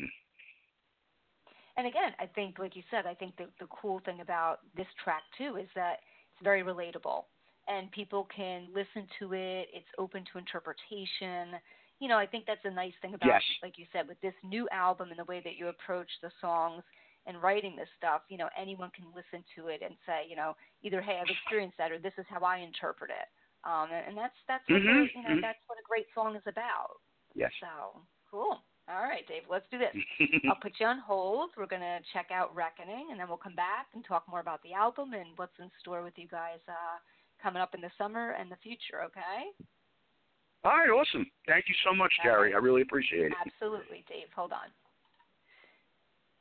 [1.77, 4.87] And again, I think, like you said, I think the the cool thing about this
[5.03, 6.01] track too is that
[6.33, 7.25] it's very relatable,
[7.69, 9.69] and people can listen to it.
[9.73, 11.61] It's open to interpretation.
[12.01, 13.43] You know, I think that's a nice thing about, Yes.
[13.63, 16.83] like you said, with this new album and the way that you approach the songs
[17.27, 18.23] and writing this stuff.
[18.29, 21.79] You know, anyone can listen to it and say, you know, either hey, I've experienced
[21.79, 23.29] that, or this is how I interpret it.
[23.65, 25.41] Um, and, and that's that's what Mhm, the, you know mhm.
[25.41, 27.01] that's what a great song is about.
[27.35, 27.53] Yes.
[27.61, 28.63] So cool.
[28.87, 29.97] All right, Dave, let's do this.
[30.49, 31.51] I'll put you on hold.
[31.57, 34.63] We're going to check out Reckoning, and then we'll come back and talk more about
[34.63, 37.01] the album and what's in store with you guys uh,
[37.43, 39.49] coming up in the summer and the future, okay?
[40.65, 41.25] All right, awesome.
[41.47, 42.53] Thank you so much, Kerri.
[42.53, 43.33] I really appreciate it.
[43.47, 44.29] Absolutely, Dave.
[44.37, 44.69] Hold on.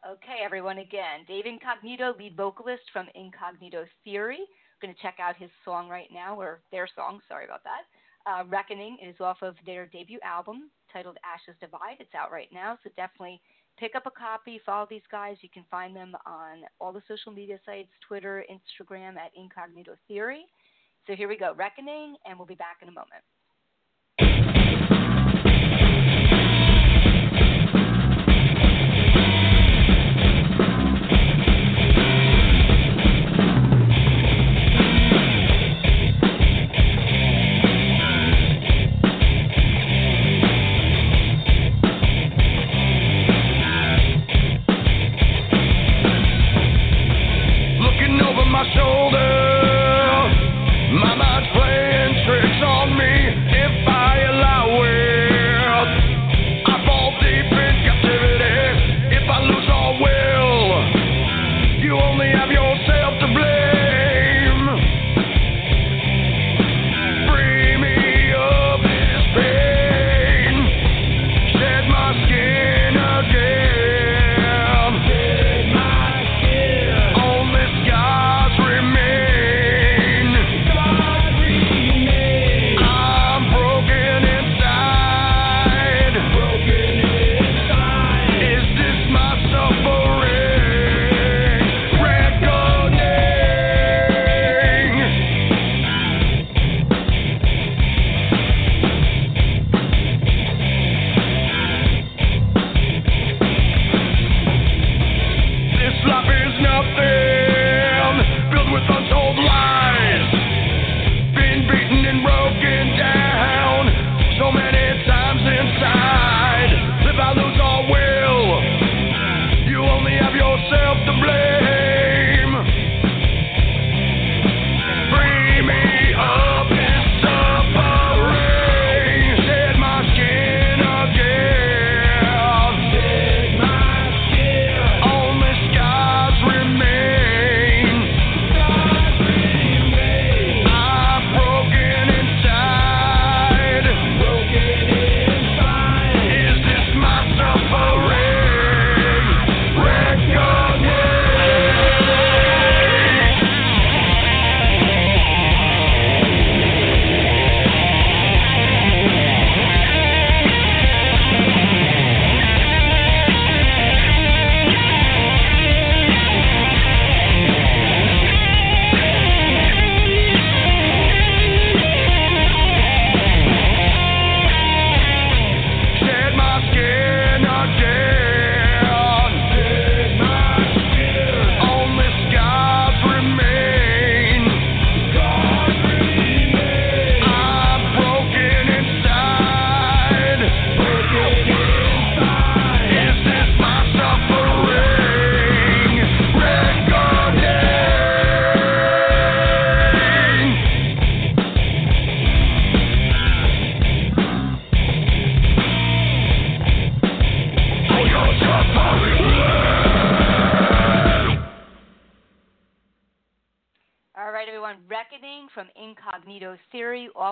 [0.04, 4.40] Okay, everyone, again, Dave Incognito, lead vocalist from Incognito Theory.
[4.42, 7.88] We're going to check out his song right now, or their song, sorry about that.
[8.30, 12.02] Uh, Reckoning is off of their debut album titled Ashes Divide.
[12.02, 13.40] It's out right now, so definitely
[13.80, 15.38] pick up a copy, follow these guys.
[15.40, 20.44] You can find them on all the social media sites Twitter, Instagram at Incognito Theory.
[21.08, 23.24] So here we go, Reckoning, and we'll be back in a moment.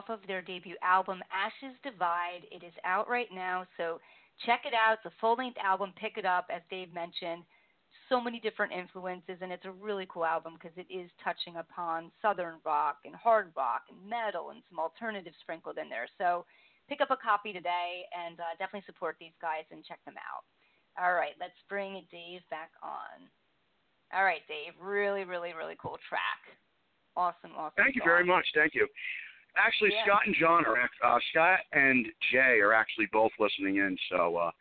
[0.01, 2.49] Off of their debut album, Ashes Divide.
[2.51, 3.99] It is out right now, so
[4.45, 4.97] check it out.
[4.97, 5.93] It's a full length album.
[5.99, 7.43] Pick it up, as Dave mentioned.
[8.09, 12.11] So many different influences, and it's a really cool album because it is touching upon
[12.21, 16.07] Southern rock and hard rock and metal and some alternatives sprinkled in there.
[16.17, 16.45] So
[16.89, 20.43] pick up a copy today and uh, definitely support these guys and check them out.
[20.99, 23.29] All right, let's bring Dave back on.
[24.11, 24.73] All right, Dave.
[24.81, 26.41] Really, really, really cool track.
[27.15, 27.77] Awesome, awesome.
[27.77, 28.11] Thank you song.
[28.11, 28.47] very much.
[28.55, 28.87] Thank you.
[29.57, 30.05] Actually, Yeah.
[30.05, 33.97] Scott and John are uh, Scott and Jay are actually both listening in.
[34.09, 34.51] So, uh,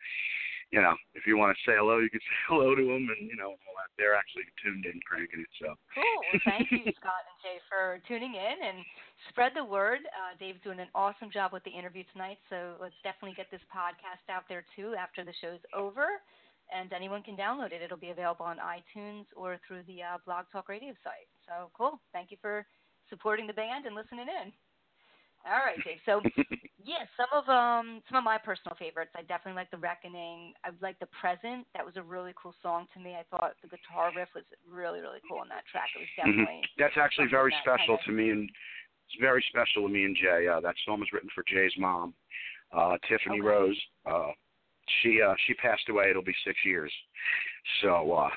[0.71, 3.29] you know, if you want to say hello, you can say hello to them, and
[3.29, 3.91] you know, all that.
[3.97, 5.51] They're actually tuned in, cranking it.
[5.59, 5.75] So.
[5.93, 6.17] Cool.
[6.31, 8.83] Well, thank you, Scott and Jay, for tuning in and
[9.29, 9.99] spread the word.
[10.07, 13.63] Uh, Dave's doing an awesome job with the interview tonight, so let's definitely get this
[13.67, 16.19] podcast out there too after the show's over.
[16.71, 17.81] And anyone can download it.
[17.83, 21.27] It'll be available on iTunes or through the uh, Blog Talk Radio site.
[21.45, 21.99] So cool.
[22.13, 22.65] Thank you for
[23.09, 24.53] supporting the band and listening in.
[25.45, 25.97] All right, Dave.
[26.05, 26.21] So
[26.83, 29.11] yeah, some of um some of my personal favorites.
[29.15, 30.53] I definitely like The Reckoning.
[30.63, 31.65] I like The Present.
[31.73, 33.15] That was a really cool song to me.
[33.15, 35.89] I thought the guitar riff was really really cool on that track.
[35.95, 36.45] It was Mhm.
[36.45, 38.49] definitely That's actually very that special kinda- to me, and
[39.07, 40.47] it's very special to me and Jay.
[40.47, 42.13] Uh, that song was written for Jay's mom,
[42.71, 43.47] uh, Tiffany Okay.
[43.47, 43.81] Rose.
[44.05, 44.31] Uh,
[45.01, 46.09] she uh, she passed away.
[46.09, 46.91] It'll be six years.
[47.81, 48.29] So uh,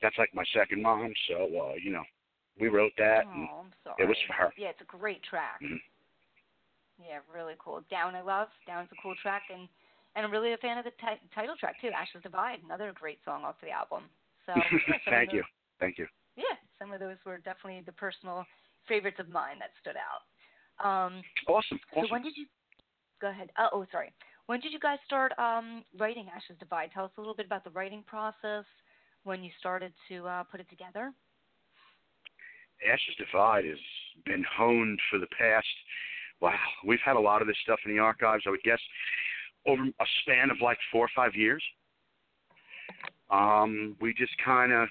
[0.00, 1.12] that's like my second mom.
[1.28, 2.04] So uh, you know,
[2.58, 3.24] we wrote that.
[3.26, 4.02] and Oh, I'm sorry.
[4.02, 4.52] it was for her.
[4.56, 5.60] Yeah, it's a great track.
[5.62, 5.80] Mhm.
[7.06, 7.82] Yeah, really cool.
[7.90, 8.48] Down I love.
[8.66, 9.68] Down's a cool track, and
[10.14, 11.88] and I'm really a fan of the ti- title track too.
[11.88, 14.04] Ashes Divide, another great song off the album.
[14.46, 14.52] So
[14.88, 15.44] yeah, Thank those- you.
[15.80, 16.06] Thank you.
[16.36, 18.46] Yeah, some of those were definitely the personal
[18.88, 20.22] favorites of mine that stood out.
[20.84, 21.78] Um, Awesome.
[21.94, 22.46] So when did you?
[23.20, 23.50] Go ahead.
[23.58, 24.12] Oh, oh, sorry.
[24.46, 26.90] When did you guys start um, writing Ashes Divide?
[26.92, 28.64] Tell us a little bit about the writing process.
[29.24, 31.12] When you started to uh, put it together.
[32.82, 33.78] Ashes Divide has
[34.26, 35.66] been honed for the past.
[36.42, 38.42] Wow, we've had a lot of this stuff in the archives.
[38.46, 38.80] I would guess
[39.64, 41.62] over a span of like four or five years.
[43.30, 44.88] Um, we just kind of,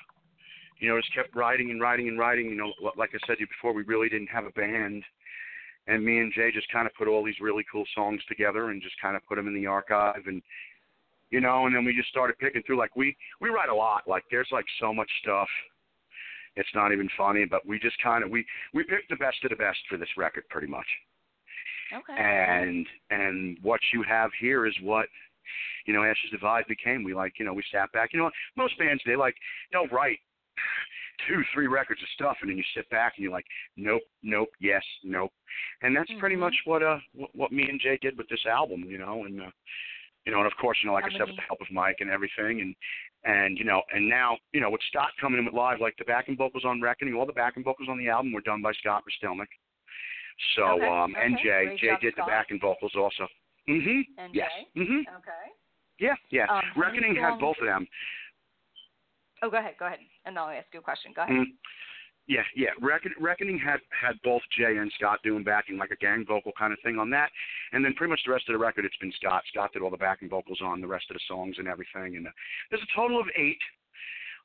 [0.79, 2.45] you know, just kept writing and writing and writing.
[2.45, 5.03] You know, like I said to you before, we really didn't have a band,
[5.87, 8.81] and me and Jay just kind of put all these really cool songs together and
[8.81, 10.41] just kind of put them in the archive and.
[11.33, 12.77] You know, and then we just started picking through.
[12.77, 14.01] Like we we write a lot.
[14.05, 15.47] Like there's like so much stuff
[16.57, 19.49] it's not even funny, but we just kind of we we picked the best of
[19.49, 20.85] the best for this record, pretty much.
[21.93, 22.13] Okay.
[22.21, 25.07] And and what you have here is what
[25.85, 27.03] you know Ashes Divide became.
[27.03, 28.11] We like you know we sat back.
[28.13, 29.35] You know most bands they like
[29.71, 30.19] they'll write
[31.27, 33.45] two three records of stuff and then you sit back and you're like
[33.77, 35.31] nope nope yes nope
[35.83, 36.39] and that's pretty Mhm.
[36.39, 39.39] much what uh what, what me and Jay did with this album you know and
[39.41, 39.51] uh,
[40.25, 41.97] you know and of course you know like I said with the help of Mike
[41.99, 42.75] and everything and
[43.23, 46.05] and you know and now you know with Scott coming in with live like the
[46.05, 49.03] backing vocals on Reckoning all the backing vocals on the album were done by Scott
[49.05, 49.47] Pustilnick
[50.55, 51.43] so Okay, um and okay.
[51.43, 52.25] Jay Great Jay job, did Scott.
[52.25, 53.27] the backing vocals also
[53.69, 54.81] mhm And yes Jay?
[54.81, 55.45] mhm Okay.
[55.99, 57.87] yeah yeah Um, Reckoning had both of them
[59.43, 59.73] Oh, go ahead.
[59.79, 59.97] Go ahead.
[60.25, 61.13] And I'll ask you a question.
[61.15, 61.33] Go ahead.
[61.33, 61.45] Mm.
[62.27, 62.69] Yeah, yeah.
[62.79, 66.71] Reckon, Reckoning had had both Jay and Scott doing backing, like a gang vocal kind
[66.71, 67.31] of thing on that,
[67.73, 69.41] and then pretty much the rest of the record, it's been Scott.
[69.51, 72.17] Scott did all the backing vocals on the rest of the songs and everything.
[72.17, 72.31] And uh,
[72.69, 73.57] there's a total of eight.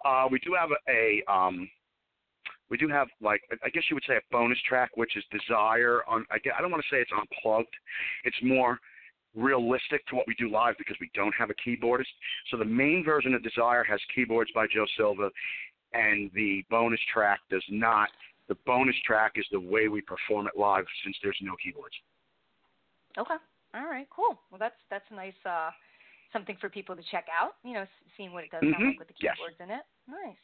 [0.02, 1.68] Uh, we do have a, a um,
[2.70, 6.00] we do have like I guess you would say a bonus track, which is Desire.
[6.08, 7.74] On I, gue- I don't want to say it's unplugged.
[8.24, 8.78] It's more
[9.34, 12.08] realistic to what we do live because we don't have a keyboardist.
[12.50, 15.30] So the main version of Desire has keyboards by Joe Silva,
[15.92, 18.08] and the bonus track does not.
[18.48, 21.94] The bonus track is the way we perform it live since there's no keyboards.
[23.18, 23.34] Okay.
[23.74, 24.06] All right.
[24.14, 24.38] Cool.
[24.50, 25.70] Well, that's that's a nice uh,
[26.32, 27.56] something for people to check out.
[27.64, 27.84] You know,
[28.16, 28.88] seeing what it does sound Mhm.
[28.90, 29.36] like with the Yes.
[29.36, 29.82] keyboards in it.
[30.08, 30.36] Nice.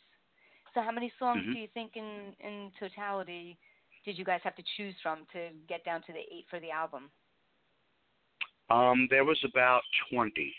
[0.74, 1.52] So, how many songs Mhm.
[1.52, 3.58] do you think in in totality
[4.04, 6.70] did you guys have to choose from to get down to the eight for the
[6.70, 7.10] album?
[8.70, 10.56] Um, there was about 20.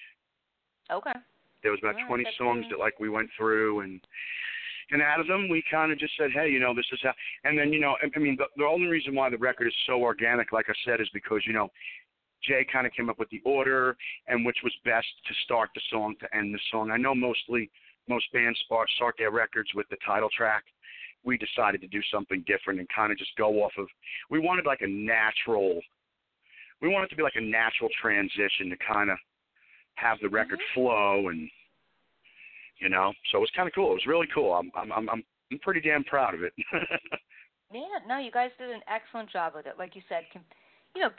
[0.91, 1.13] Okay.
[1.61, 4.05] There was about All right, 20 that's songs that like we went through and
[4.91, 7.13] and out of them we kind of just said, hey, you know, this is how.
[7.43, 9.73] And then you know, I, I mean, the, the only reason why the record is
[9.87, 11.71] so organic, like I said, is because you know,
[12.43, 13.97] Jay kind of came up with the order
[14.27, 16.91] and which was best to start the song to end the song.
[16.91, 17.71] I know mostly
[18.07, 20.63] most bands start their records with the title track.
[21.23, 23.87] We decided to do something different and kind of just go off of.
[24.29, 25.79] We wanted like a natural.
[26.81, 29.17] We wanted to be like a natural transition to kind of
[29.95, 30.81] have the record mm-hmm.
[30.81, 31.47] flow and
[32.79, 35.07] you know so it was kind of cool it was really cool i'm i'm i'm
[35.07, 36.51] i'm I'm pretty damn proud of it
[37.73, 37.99] Yeah.
[38.07, 39.73] No, you guys did an excellent job with it.
[39.79, 40.45] Like you said, com-
[40.95, 41.09] you know,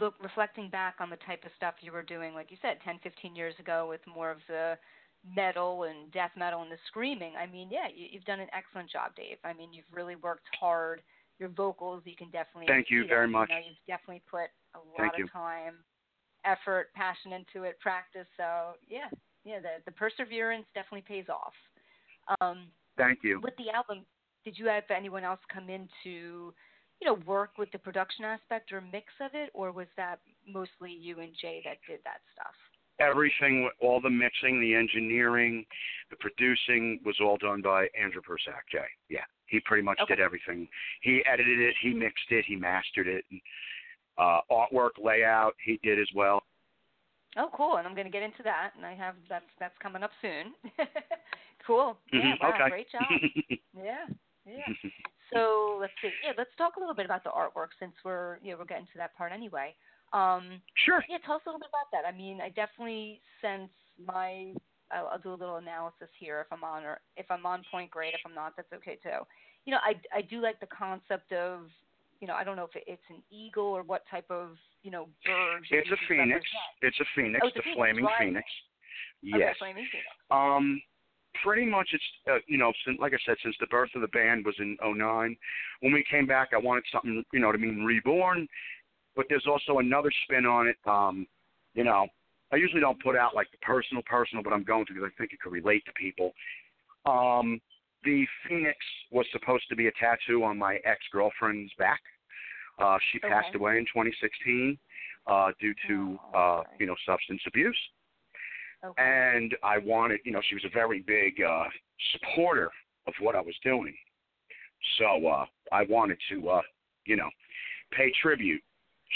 [0.00, 2.98] look reflecting back on the type of stuff you were doing, like you said, 10,
[3.02, 4.76] 15 years ago, with more of the
[5.24, 7.32] metal and death metal and the screaming.
[7.36, 9.36] I mean, yeah, you, you've done an excellent job, Dave.
[9.44, 11.02] I mean, you've really worked hard.
[11.38, 13.48] Your vocals, you can definitely Thank you very much.
[13.50, 15.28] You you've definitely put a lot Thank of you.
[15.28, 15.74] time,
[16.44, 18.26] effort, passion into it, practice.
[18.36, 19.08] So yeah,
[19.44, 21.54] yeah, the the perseverance definitely pays off.
[22.40, 22.68] Um,
[22.98, 24.04] thank you with the album,
[24.44, 26.52] did you have anyone else come in to,
[27.00, 30.92] you know, work with the production aspect or mix of it, or was that mostly
[30.92, 32.54] you and Jay that did that stuff?
[33.00, 35.64] Everything, all the mixing, the engineering,
[36.10, 38.68] the producing was all done by Andrew Prussack.
[38.70, 40.16] Jay, yeah, he pretty much Okay.
[40.16, 40.68] did everything.
[41.02, 43.24] He edited it, he mixed it, he mastered it.
[43.30, 43.40] And,
[44.18, 46.42] uh, artwork, layout, he did as well.
[47.36, 47.76] Oh, cool.
[47.76, 50.52] And I'm going to get into that, and I have that's that's coming up soon.
[51.66, 51.96] cool.
[52.12, 52.34] Yeah.
[52.34, 52.54] Mhm, Wow.
[52.54, 52.68] okay.
[52.68, 53.08] Great job.
[53.82, 54.06] Yeah.
[54.46, 54.66] Yeah.
[55.32, 56.10] So let's see.
[56.24, 58.86] Yeah, let's talk a little bit about the artwork since we're you know we're getting
[58.86, 59.76] to that part anyway.
[60.12, 61.04] Um, sure.
[61.08, 62.06] yeah, tell us a little bit about that.
[62.08, 63.70] I mean, I definitely sense
[64.04, 64.52] my.
[64.90, 66.40] I'll, I'll do a little analysis here.
[66.40, 68.14] If I'm on or if I'm on point, great.
[68.14, 69.22] If I'm not, that's okay too.
[69.66, 71.60] You know, I I do like the concept of
[72.20, 75.08] you know I don't know if it's an eagle or what type of you know
[75.24, 75.64] bird.
[75.70, 76.44] It's a phoenix.
[76.82, 78.18] It's a phoenix, Oh, it's the phoenix, flaming right.
[78.18, 78.46] phoenix.
[79.32, 79.56] Okay, Yes.
[79.58, 80.08] flaming phoenix.
[80.30, 80.82] Um,
[81.44, 84.08] pretty much it's uh, you know since like I said since the birth of the
[84.08, 85.36] band was in '09.
[85.80, 88.48] When we came back, I wanted something you know to mean reborn,
[89.20, 90.76] but there's also another spin on it.
[90.86, 91.26] Um,
[91.74, 92.06] you know,
[92.50, 95.18] I usually don't put out like the personal personal, but I'm going to because I
[95.20, 96.32] think it could relate to people.
[97.04, 97.60] Um,
[98.02, 98.78] the phoenix
[99.10, 102.00] was supposed to be a tattoo on my ex girlfriend's back.
[102.78, 103.28] Uh, she Okay.
[103.28, 104.78] passed away in 2016
[105.26, 107.76] uh, due to Oh, uh, you know substance abuse
[108.82, 109.36] Okay.
[109.36, 111.64] and I wanted, you know, she was a very big uh,
[112.12, 112.70] supporter
[113.06, 113.94] of what I was doing.
[114.98, 116.62] So uh, I wanted to, uh,
[117.04, 117.28] you know,
[117.92, 118.62] pay tribute.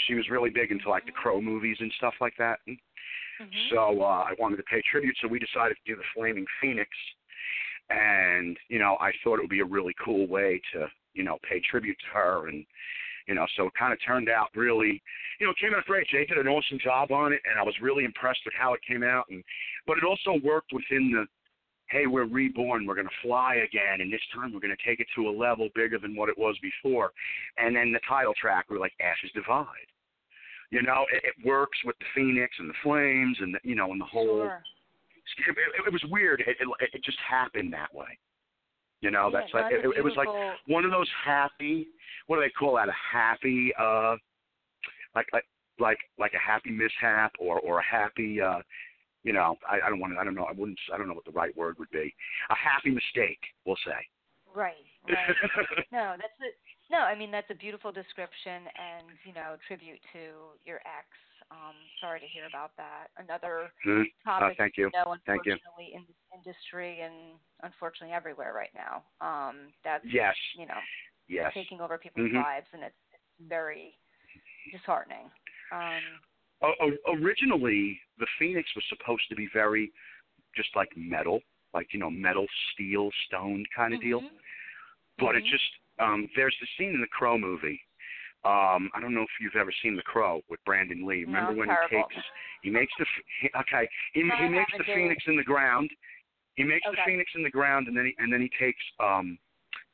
[0.07, 2.59] She was really big into like the Crow movies and stuff like that.
[2.67, 2.77] And
[3.41, 3.69] Mhm.
[3.69, 5.17] so uh, I wanted to pay tribute.
[5.21, 6.89] So we decided to do the Flaming Phoenix,
[7.89, 11.37] and you know, I thought it would be a really cool way to, you know,
[11.43, 12.65] pay tribute to her and.
[13.27, 15.01] You know, so it kind of turned out really,
[15.39, 16.07] you know, it came out great.
[16.09, 18.81] Jay did an awesome job on it, and I was really impressed with how it
[18.87, 19.25] came out.
[19.31, 19.43] And
[19.87, 21.25] but it also worked within the
[21.89, 24.99] hey we're reborn we're going to fly again and this time we're going to take
[24.99, 27.11] it to a level bigger than what it was before.
[27.57, 29.67] And then the title track we're like ashes divide.
[30.71, 33.91] You know it, it works with the phoenix and the flames and the, you know
[33.91, 34.63] and the whole Sure.
[35.47, 36.41] it, it, it was weird.
[36.41, 38.17] It, it it just happened that way.
[39.01, 40.29] You know Yeah, that's like it, it was like
[40.67, 41.87] one of those happy
[42.27, 42.89] what do they call that?
[42.89, 44.15] A happy uh
[45.15, 45.45] like like
[45.79, 48.59] like like a happy mishap or or a happy uh
[49.25, 51.13] you know i i don't want to i don't know i wouldn't i don't know
[51.13, 52.13] what the right word would be
[52.49, 53.99] a happy mistake we'll say
[54.55, 54.87] Right.
[55.03, 55.35] Right.
[55.91, 56.55] no, that's it.
[56.89, 61.11] No, I mean that's a beautiful description and you know tribute to your ex.
[61.51, 63.07] Um, sorry to hear about that.
[63.17, 64.03] Another Hmm.
[64.23, 64.89] topic, thank you.
[64.95, 65.53] know, Thank you.
[65.59, 69.03] unfortunately in this industry and unfortunately everywhere right now.
[69.19, 70.79] Um, that's yes you know
[71.27, 72.39] yes taking over people's Mhm.
[72.39, 73.97] lives and it's, it's very
[74.71, 75.29] disheartening.
[75.71, 76.01] Um,
[77.07, 79.91] originally the phoenix was supposed to be very
[80.55, 81.41] just like metal
[81.73, 84.29] like you know metal steel stone kind of deal mhm.
[85.19, 85.49] but it Mhm.
[85.49, 87.81] just um there's the scene in the crow movie
[88.43, 91.59] um i don't know if you've ever seen the crow with brandon lee remember No,
[91.59, 91.89] when terrible.
[91.89, 92.25] he takes
[92.63, 93.05] he makes the
[93.41, 95.89] he, okay he No, he makes the phoenix in the ground
[96.55, 99.37] he makes the phoenix in the ground and then he and then he takes um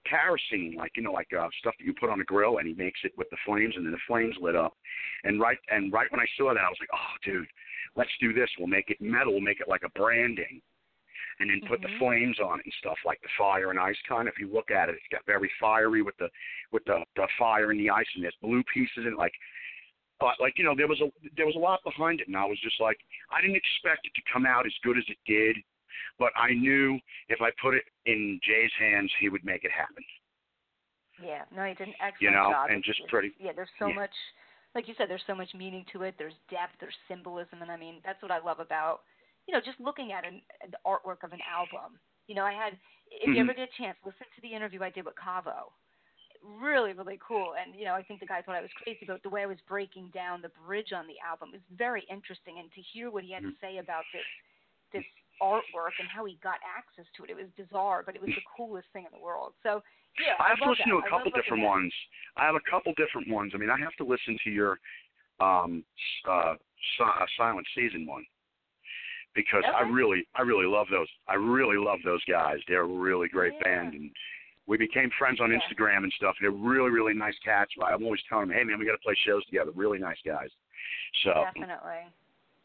[0.06, 2.74] kerosene like you know like uh stuff that you put on a grill and he
[2.74, 4.74] makes it with the flames and then the flames lit up.
[5.24, 7.48] And right and right when i saw that i was like oh dude
[7.96, 8.50] let's do this.
[8.58, 9.34] We'll make it metal.
[9.34, 10.62] We'll make it like a branding.
[11.40, 11.98] And then put the Mhm.
[12.00, 14.28] flames on it and stuff like the fire and ice kind.
[14.28, 16.30] If you look at it it's got very fiery with the
[16.72, 19.34] with the the fire and the ice and there's blue pieces in it like
[20.20, 22.28] but like you know there was a there was a lot behind it.
[22.28, 23.00] And i was just like
[23.32, 25.58] i didn't expect it to come out as good as it did
[26.20, 30.04] but i knew if i put it in jay's hands he would make it happen
[31.22, 32.70] Yeah, no, he did an excellent You know, job.
[32.72, 33.94] and just pretty- Yeah, there's so yeah.
[33.96, 34.16] much,
[34.74, 36.16] like you said, there's so much meaning to it.
[36.18, 39.02] There's depth, there's symbolism, and I mean that's what I love about,
[39.46, 42.00] you know, just looking at an, the artwork of an album.
[42.28, 42.74] You know, I had,
[43.12, 43.50] if you Mhm.
[43.50, 45.72] ever get a chance, listen to the interview I did with Cavo.
[46.42, 47.54] Really, really cool.
[47.54, 49.46] And you know, I think the guy thought I was crazy, but the way I
[49.46, 52.58] was breaking down the bridge on the album is very interesting.
[52.58, 53.60] And to hear what he had to Mhm.
[53.62, 54.26] say about this,
[54.92, 55.06] this
[55.42, 58.46] artwork and how he got access to it, it was bizarre, but it was the
[58.56, 59.54] coolest thing in the world.
[59.64, 59.82] So
[60.20, 61.02] yeah, I have to love listen that.
[61.02, 61.92] to a couple different ones.
[62.38, 63.54] I have a couple different ones.
[63.56, 64.80] I mean, I have to listen to your
[65.40, 65.84] um
[66.28, 68.26] uh, uh Silent Season one
[69.36, 71.08] because I really I really love those.
[71.28, 72.58] I really love those guys.
[72.68, 73.64] They're a really great Yeah.
[73.64, 74.12] band and
[74.68, 75.60] we became friends on Yeah.
[75.60, 76.36] Instagram and stuff.
[76.40, 77.72] They're really really nice cats.
[77.82, 80.50] I'm always telling them, "Hey man, we got to play shows together." Really nice guys.
[81.24, 82.06] So Definitely,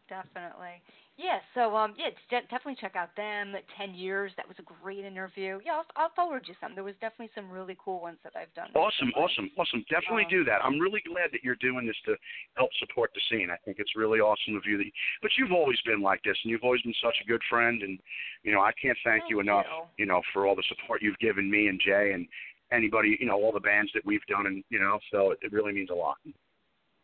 [0.08, 0.82] definitely.
[1.18, 1.40] Yeah.
[1.54, 3.54] So um, yeah, de- definitely check out them.
[3.76, 4.32] Ten years.
[4.36, 5.60] That was a great interview.
[5.64, 6.74] Yeah, I'll, I'll forward you some.
[6.74, 8.68] There was definitely some really cool ones that I've done.
[8.76, 9.84] Awesome, awesome, awesome.
[9.88, 10.60] Definitely Um, do that.
[10.62, 12.16] I'm really glad that you're doing this to
[12.56, 13.48] help support the scene.
[13.50, 14.76] I think it's really awesome of you.
[14.76, 14.86] That,
[15.22, 17.80] but you've always been like this, and you've always been such a good friend.
[17.82, 17.98] And
[18.42, 19.64] you know, I can't thank you enough.
[19.96, 20.04] you.
[20.04, 22.28] You know, for all the support you've given me and Jay and
[22.72, 23.16] anybody.
[23.18, 25.72] You know, all the bands that we've done, and you know, so it, it really
[25.72, 26.16] means a lot.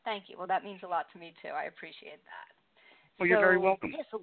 [0.04, 0.36] Thank you.
[0.36, 1.48] Well, that means a lot to me too.
[1.48, 2.51] I appreciate that.
[3.18, 3.92] Well, you're so, very welcome.
[3.96, 4.22] Yeah, so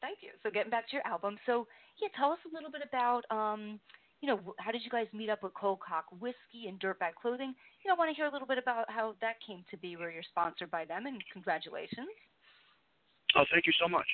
[0.00, 0.30] thank you.
[0.42, 1.66] So getting back to your album, so
[2.00, 3.80] yeah, tell us a little bit about um,
[4.20, 7.54] you know, how did you guys meet up with Cold Cock Whiskey and Dirtbag Clothing?
[7.82, 9.96] You know, I want to hear a little bit about how that came to be,
[9.96, 12.08] where you're sponsored by them, and congratulations.
[13.34, 14.06] Oh, thank you so much.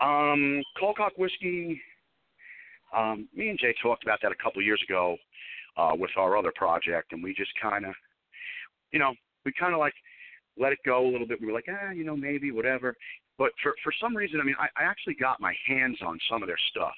[0.00, 1.80] Um, Cold Cock Whiskey.
[2.96, 5.16] Um, me and Jay talked about that a couple years ago
[5.76, 7.94] uh, with our other project, and we just kind of,
[8.92, 9.12] you know,
[9.44, 9.94] we kind of like
[10.58, 11.40] let it go a little bit.
[11.40, 12.94] We were like, ah, you know, maybe whatever.
[13.38, 16.42] But for for some reason, I mean, I, I actually got my hands on some
[16.42, 16.94] of their stuff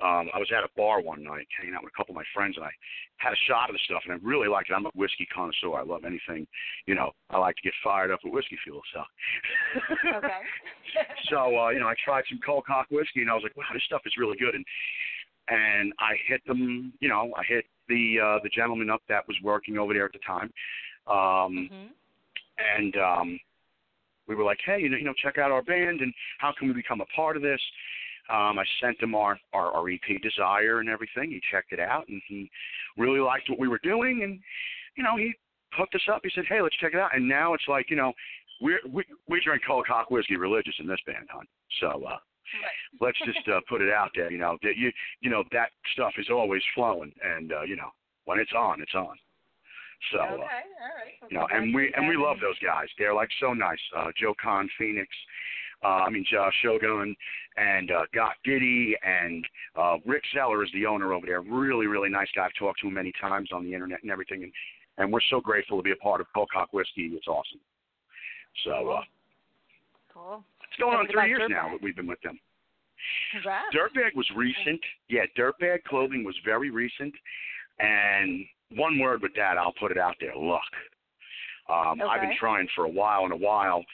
[0.00, 2.24] um, I was at a bar one night hanging out with a couple of my
[2.32, 2.72] friends, and I
[3.18, 4.74] had a shot of the stuff, and I really liked it.
[4.74, 5.76] I'm a whiskey connoisseur.
[5.76, 6.46] I love anything,
[6.86, 7.12] you know.
[7.28, 8.80] I like to get fired up with whiskey fuel.
[8.94, 9.02] So,
[10.16, 10.40] okay.
[11.28, 13.68] so uh, you know, I tried some cold cock whiskey, and I was like, wow,
[13.72, 14.54] this stuff is really good.
[14.54, 14.64] And
[15.48, 19.36] and I hit them, you know, I hit the uh, the gentleman up that was
[19.44, 20.50] working over there at the time,
[21.08, 21.86] um, mm-hmm.
[22.76, 23.40] And um,
[24.28, 26.68] we were like, hey, you know, you know, check out our band, and how can
[26.68, 27.60] we become a part of this?
[28.30, 31.30] Um, I sent him our, our, our EP Desire and everything.
[31.30, 32.48] He checked it out and he
[32.96, 34.20] really liked what we were doing.
[34.22, 34.38] And,
[34.96, 35.32] you know, he
[35.72, 36.20] hooked us up.
[36.22, 37.10] He said, hey, let's check it out.
[37.12, 38.12] And now it's like, you know,
[38.60, 41.44] we're, we, we drink cold cock whiskey religious in this band, hon.
[41.80, 42.18] So, uh,
[42.50, 43.00] Right.
[43.00, 44.30] let's just uh, put it out there.
[44.30, 44.90] You know that you
[45.20, 47.90] you know that stuff is always flowing, and uh, you know
[48.24, 49.16] when it's on, it's on.
[50.12, 51.30] So okay, uh, all right.
[51.30, 52.88] You know, and we and we love those guys.
[52.98, 53.78] They're like so nice.
[53.96, 55.08] Uh, Joe Con, Phoenix,
[55.84, 57.14] uh, I mean uh, Shogun,
[57.56, 59.46] and uh, Got Diddy, and
[59.76, 61.42] uh, Rick Zeller is the owner over there.
[61.42, 62.46] Really, really nice guy.
[62.46, 64.52] I've talked to him many times on the internet and everything, and
[64.98, 67.10] and we're so grateful to be a part of Cold Cock Whiskey.
[67.12, 67.60] It's awesome.
[68.64, 69.00] So uh,
[70.12, 70.44] Cool.
[70.68, 72.38] it's going on three years now that we've been with them.
[73.32, 73.74] Congrats.
[73.74, 74.80] Dirtbag was recent.
[75.08, 77.14] Yeah, Dirtbag clothing was very recent.
[77.78, 78.44] And
[78.76, 80.62] one word with that, I'll put it out there: luck.
[81.68, 83.84] Um, I've been trying for a while and a while,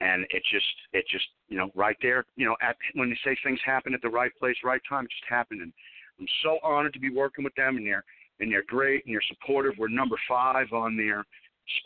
[0.00, 3.36] and it just, it just, you know, right there, you know, at when they say
[3.44, 5.60] things happen at the right place, right time, it just happened.
[5.62, 5.72] And
[6.18, 8.04] I'm so honored to be working with them, and they're,
[8.40, 9.74] and they're great, and they're supportive.
[9.78, 11.24] We're number five on their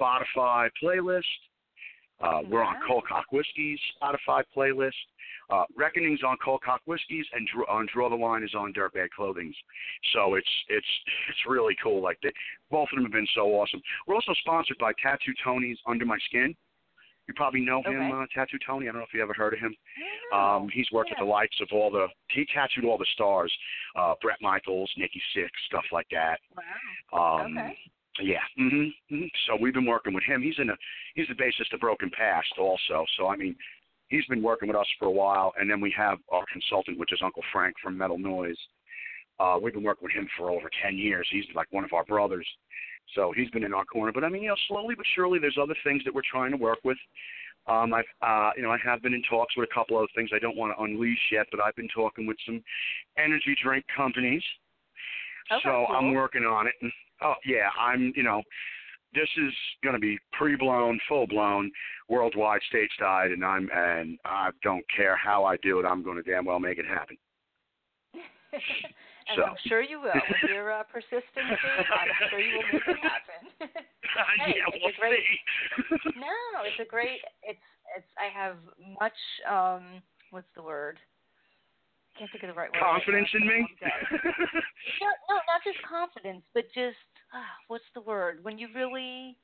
[0.01, 1.22] Spotify playlist.
[2.20, 2.86] Uh, we're on Wow.
[2.86, 4.92] Cold Cock Whiskey's Spotify playlist.
[5.50, 9.10] Uh, Reckoning's on Cold Cock Whiskey's, and Draw, on Draw the Line is on Dirtbag
[9.14, 9.54] Clothing's.
[10.12, 10.86] So it's it's
[11.28, 12.02] it's really cool.
[12.02, 12.32] Like they,
[12.70, 13.80] both of them have been so awesome.
[14.06, 16.54] We're also sponsored by Tattoo Tony's Under My Skin.
[17.28, 18.12] You probably know him, Okay.
[18.12, 18.88] uh, Tattoo Tony.
[18.88, 19.74] I don't know if you ever heard of him.
[20.32, 21.20] Um, he's worked yeah.
[21.20, 23.52] with the likes of all the he tattooed all the stars,
[23.96, 26.38] uh, Bret Michaels, Nikki Sixx, stuff like that.
[27.12, 27.44] Wow.
[27.44, 27.76] Um, Okay.
[28.22, 28.40] Yeah.
[28.56, 30.42] hmm hmm So we've been working with him.
[30.42, 30.76] He's in a
[31.14, 33.04] he's the bassist of Broken Past also.
[33.16, 33.56] So I mean,
[34.08, 35.52] he's been working with us for a while.
[35.58, 38.58] And then we have our consultant, which is Uncle Frank from Metal Noise.
[39.38, 41.28] Uh, we've been working with him for over ten years.
[41.30, 42.46] He's like one of our brothers.
[43.14, 44.12] So he's been in our corner.
[44.12, 46.56] But I mean, you know, slowly but surely, there's other things that we're trying to
[46.56, 46.98] work with.
[47.68, 50.30] Um, I've, uh, you know, I have been in talks with a couple other things
[50.32, 52.62] I don't want to unleash yet, but I've been talking with some
[53.18, 54.42] energy drink companies.
[55.50, 56.74] Okay, so I'm working on it.
[56.80, 56.92] And,
[57.22, 58.42] oh yeah, I'm, you know,
[59.14, 59.52] this is
[59.82, 61.70] going to be pre-blown, full-blown,
[62.08, 65.86] worldwide, stage-side, and I'm, and I don't care how I do it.
[65.86, 67.16] I'm going to damn well make it happen.
[68.14, 69.42] and So.
[69.44, 70.12] I'm sure you will.
[70.14, 73.68] With your uh, persistency, I'm sure you will make it happen.
[74.38, 76.10] Hey, yeah, we'll a great- see.
[76.16, 77.20] no, it's a great.
[77.42, 77.58] It's
[77.96, 78.06] it's.
[78.16, 78.56] I have
[78.98, 79.12] much.
[79.50, 80.00] um
[80.30, 80.98] What's the word?
[82.18, 82.80] Can't think of the right word.
[82.80, 83.40] Confidence now.
[83.40, 83.68] in me.
[85.02, 86.96] no, no, not just confidence, but just
[87.34, 88.40] ah, what's the word?
[88.42, 89.36] When you really,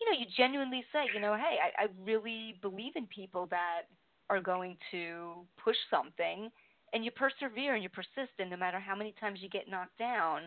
[0.00, 3.82] you know, you genuinely say, you know, hey, I, I really believe in people that
[4.30, 6.50] are going to push something,
[6.92, 9.98] and you persevere and you persist, and no matter how many times you get knocked
[9.98, 10.42] down,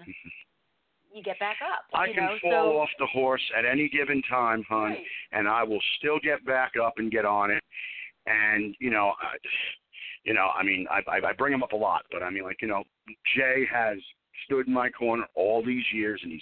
[1.14, 1.84] you get back up.
[1.94, 2.38] I can know?
[2.42, 5.04] fall so, off the horse at any given time, hon, Right.
[5.32, 7.64] and I will still get back up and get on it.
[8.26, 9.36] And you know, I,
[10.24, 12.44] you know, I mean, I, I I bring him up a lot, but I mean,
[12.44, 12.84] like you know,
[13.36, 13.98] Jay has
[14.46, 16.42] stood in my corner all these years, and he's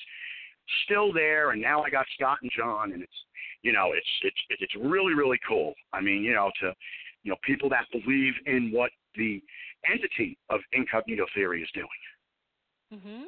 [0.85, 1.51] still there.
[1.51, 3.19] And now I got Scott and John, and it's
[3.61, 5.73] you know, it's it's it's really really cool.
[5.93, 6.73] I mean, you know, to
[7.23, 9.41] you know, people that believe in what the
[9.91, 11.87] entity of incognito theory is doing.
[12.93, 13.25] Mhm.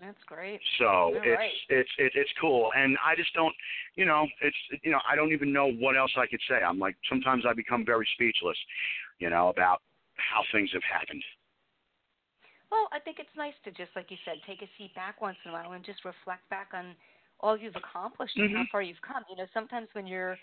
[0.00, 0.60] That's great.
[0.78, 1.50] So You're it's right.
[1.68, 3.54] it's it, it's cool, and I just don't,
[3.94, 6.56] you know, it's you know I don't even know what else I could say.
[6.56, 8.58] I'm like sometimes I become very speechless,
[9.18, 9.80] you know, about
[10.16, 11.22] how things have happened.
[12.70, 15.36] Well, I think it's nice to just, like you said, take a seat back once
[15.44, 16.96] in a while and just reflect back on
[17.40, 18.70] all you've accomplished and how Mhm.
[18.70, 19.22] far you've come.
[19.28, 20.38] You know, sometimes when you're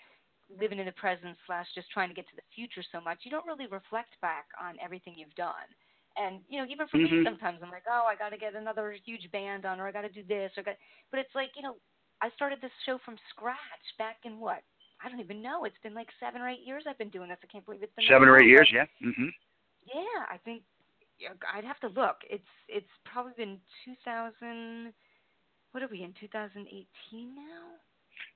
[0.48, 3.30] living in the present slash just trying to get to the future so much, you
[3.30, 5.68] don't really reflect back on everything you've done.
[6.16, 7.24] And you know, even for me, Mhm.
[7.24, 10.02] sometimes I'm like, oh, I got to get another huge band on, or I got
[10.02, 10.76] to do this, or got.
[11.10, 11.76] But it's like, you know,
[12.20, 14.62] I started this show from scratch back in what
[15.04, 15.64] I don't even know.
[15.64, 17.38] It's been like seven or eight years I've been doing this.
[17.42, 18.48] I can't believe it's been Seven or eight long.
[18.50, 18.86] years, yeah.
[19.02, 19.30] Mhm.
[19.84, 20.62] Yeah, I think
[21.52, 22.18] I'd have to look.
[22.30, 24.92] It's it's probably been 2000.
[25.72, 27.78] What are we in 2018 now?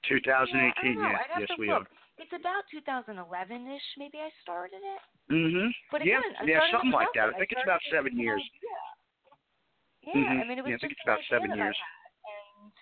[0.09, 1.07] 2018, yeah.
[1.07, 1.39] I yeah.
[1.41, 1.83] Yes, we look.
[1.83, 1.89] are.
[2.19, 3.87] It's about 2011ish.
[3.99, 5.03] Maybe I started it.
[5.33, 5.71] Mhm.
[5.91, 7.29] But Yeah, again, I yeah, something like that.
[7.29, 8.41] I think it's about seven years.
[8.43, 8.71] idea.
[10.03, 10.41] Yeah, Mhm.
[10.41, 11.77] I mean, it was Yeah, I think it's about seven years.
[12.25, 12.73] And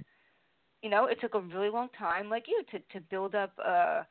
[0.85, 4.07] you know, it took a really long time, like you, to to build up a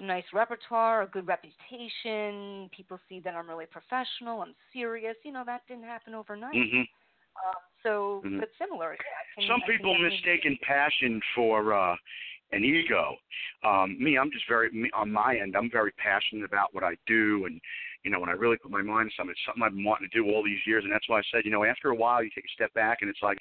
[0.00, 2.68] nice repertoire, a good reputation.
[2.76, 5.14] People see that I'm really professional, I'm serious.
[5.24, 6.56] You know, that didn't happen overnight.
[6.56, 6.80] Mm-hmm.
[6.80, 8.40] Um, so, Mhm.
[8.40, 8.96] but similar.
[9.36, 11.96] Can, Some people mistaken passion for uh
[12.50, 13.16] an ego.
[13.62, 16.96] Um me, I'm just very me, on my end, I'm very passionate about what I
[17.06, 17.60] do and
[18.02, 20.08] you know, when I really put my mind to something, it's something I've been wanting
[20.10, 22.22] to do all these years and that's why I said, you know, after a while
[22.22, 23.38] you take a step back and it's like,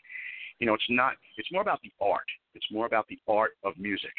[0.60, 2.30] you know, it's not it's more about the art.
[2.56, 4.14] It's more about the art of music.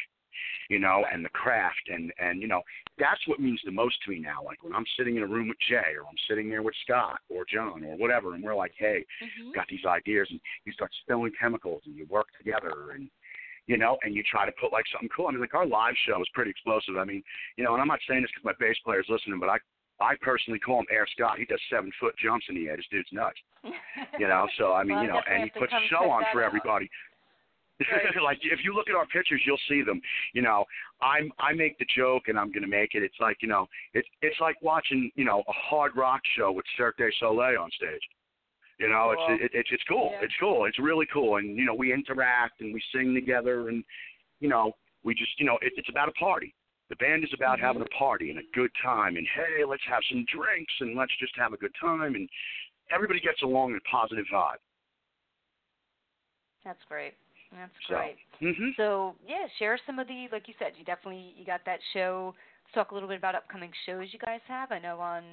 [0.69, 2.61] You know, and the craft and and you know,
[2.99, 4.43] that's what means the most to me now.
[4.43, 7.19] Like when I'm sitting in a room with Jay or I'm sitting there with Scott
[7.29, 9.53] or Jon or whatever and we're like, hey, Mhm.
[9.53, 13.09] got these ideas and you start spilling chemicals and you work together and
[13.67, 15.95] you know and you try to put like something cool i mean like our live
[16.05, 17.23] show is pretty explosive i mean
[17.57, 19.57] you know and i'm not saying this because my bass player's listening but i
[19.99, 22.85] i personally call him air scott he does seven foot jumps in the air this
[22.91, 23.39] dude's nuts
[24.19, 26.43] you know so i mean Well, you know and he puts a show on for
[26.43, 26.89] everybody
[27.79, 28.05] Right.
[28.23, 29.99] like if you look at our pictures you'll see them
[30.33, 30.63] you know
[31.01, 33.67] i'm i make the joke and i'm going to make it it's like you know
[33.93, 37.69] it's it's like watching you know a hard rock show with cirque du soleil on
[37.71, 37.99] stage
[38.79, 39.35] you know, Cool.
[39.35, 40.09] it's it, it's it's cool.
[40.11, 40.25] Yeah.
[40.25, 40.65] It's cool.
[40.65, 43.83] It's really cool, and you know, we interact and we sing together, and
[44.41, 44.73] you know,
[45.03, 46.53] we just you know, it, it's about a party.
[46.89, 47.61] The band is about Mhm.
[47.61, 51.15] having a party and a good time, and hey, let's have some drinks and let's
[51.19, 52.29] just have a good time, and
[52.91, 54.59] everybody gets along in a positive vibe.
[56.63, 57.13] That's great.
[57.51, 58.17] That's So, great.
[58.39, 61.79] hmm So yeah, share some of the like you said, you definitely you got that
[61.93, 62.33] show.
[62.65, 64.71] Let's talk a little bit about upcoming shows you guys have.
[64.71, 65.23] I know on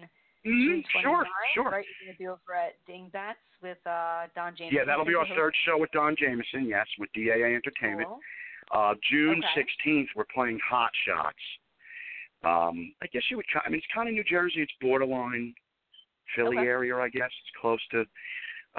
[0.44, 1.70] hmm June 29th, Sure, sure.
[1.70, 1.86] right?
[2.00, 4.72] You're gonna be over at Dingbatz with uh Don James.
[4.72, 6.66] Yeah, that'll be our third show with Don Jamieson.
[6.66, 8.08] Yes, with DAA Entertainment.
[8.08, 8.20] Cool.
[8.70, 9.66] Uh, June Okay.
[9.86, 11.36] 16th, we're playing Hot Shots.
[12.44, 13.46] Um, I guess you would.
[13.64, 14.62] I mean, it's kind of New Jersey.
[14.62, 15.54] It's borderline
[16.34, 16.66] Philly Okay.
[16.66, 17.30] area, I guess.
[17.30, 18.00] It's close to.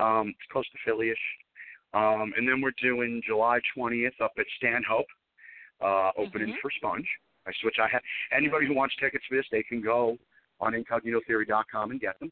[0.02, 1.18] Um, it's close to Philly-ish.
[1.94, 5.06] Um, and then we're doing July 20th up at Stanhope,
[5.82, 6.60] uh, opening Mhm.
[6.60, 7.08] for Sponge.
[7.46, 7.78] I switch.
[7.80, 10.18] I have anybody who wants tickets for this, they can go
[10.60, 12.32] on IncognitoTheory.com and get them.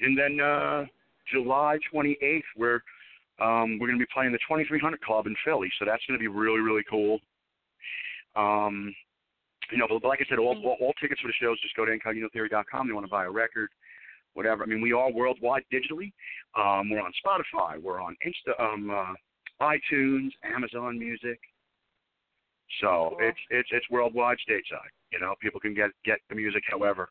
[0.00, 0.86] And then uh,
[1.30, 2.80] July 28th, we're
[3.38, 6.22] um, we're going to be playing the 2300 Club in Philly, so that's going to
[6.22, 7.20] be really really cool.
[8.34, 8.94] Um,
[9.70, 11.76] you know, but, but like I said, all, all all tickets for the shows just
[11.76, 12.86] go to IncognitoTheory.com.
[12.86, 13.68] They want to buy a record,
[14.36, 14.62] whatever.
[14.62, 16.12] I mean, we are worldwide digitally.
[16.56, 17.82] Um, we're on Spotify.
[17.82, 19.14] We're on Insta, um, uh,
[19.64, 21.38] iTunes, Amazon Music.
[22.80, 23.28] So Cool.
[23.28, 24.92] it's it's it's worldwide stateside.
[25.12, 27.08] You know, people can get get the music however.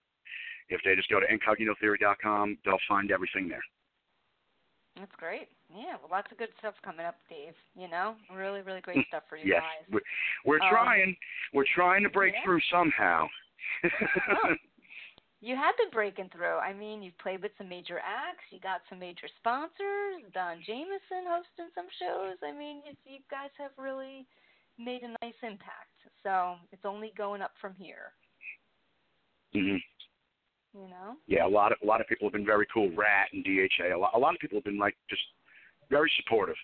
[0.69, 3.63] If they just go to incognitotheory.com, they'll find everything there.
[4.97, 5.47] That's great.
[5.69, 7.53] Yeah, well, lots of good stuff coming up, Dave.
[7.75, 9.85] You know, really, really great stuff for you yes, guys.
[9.91, 10.01] we're,
[10.45, 11.15] we're Um, trying.
[11.53, 12.43] We're trying to break yeah.
[12.43, 13.27] through somehow.
[15.45, 16.57] You have been breaking through.
[16.57, 18.41] I mean, you've played with some major acts.
[18.49, 20.25] You got some major sponsors.
[20.33, 22.41] Don Jamieson hosting some shows.
[22.41, 24.25] I mean, you, you guys have really
[24.81, 25.93] made a nice impact.
[26.23, 28.09] So it's only going up from here.
[29.53, 29.77] hmm
[30.73, 31.13] You know.
[31.27, 32.89] Yeah, a lot of a lot of people have been very cool.
[32.97, 33.93] Rat and DHA.
[33.95, 35.21] A lot, a lot of people have been like just
[35.91, 36.57] very supportive,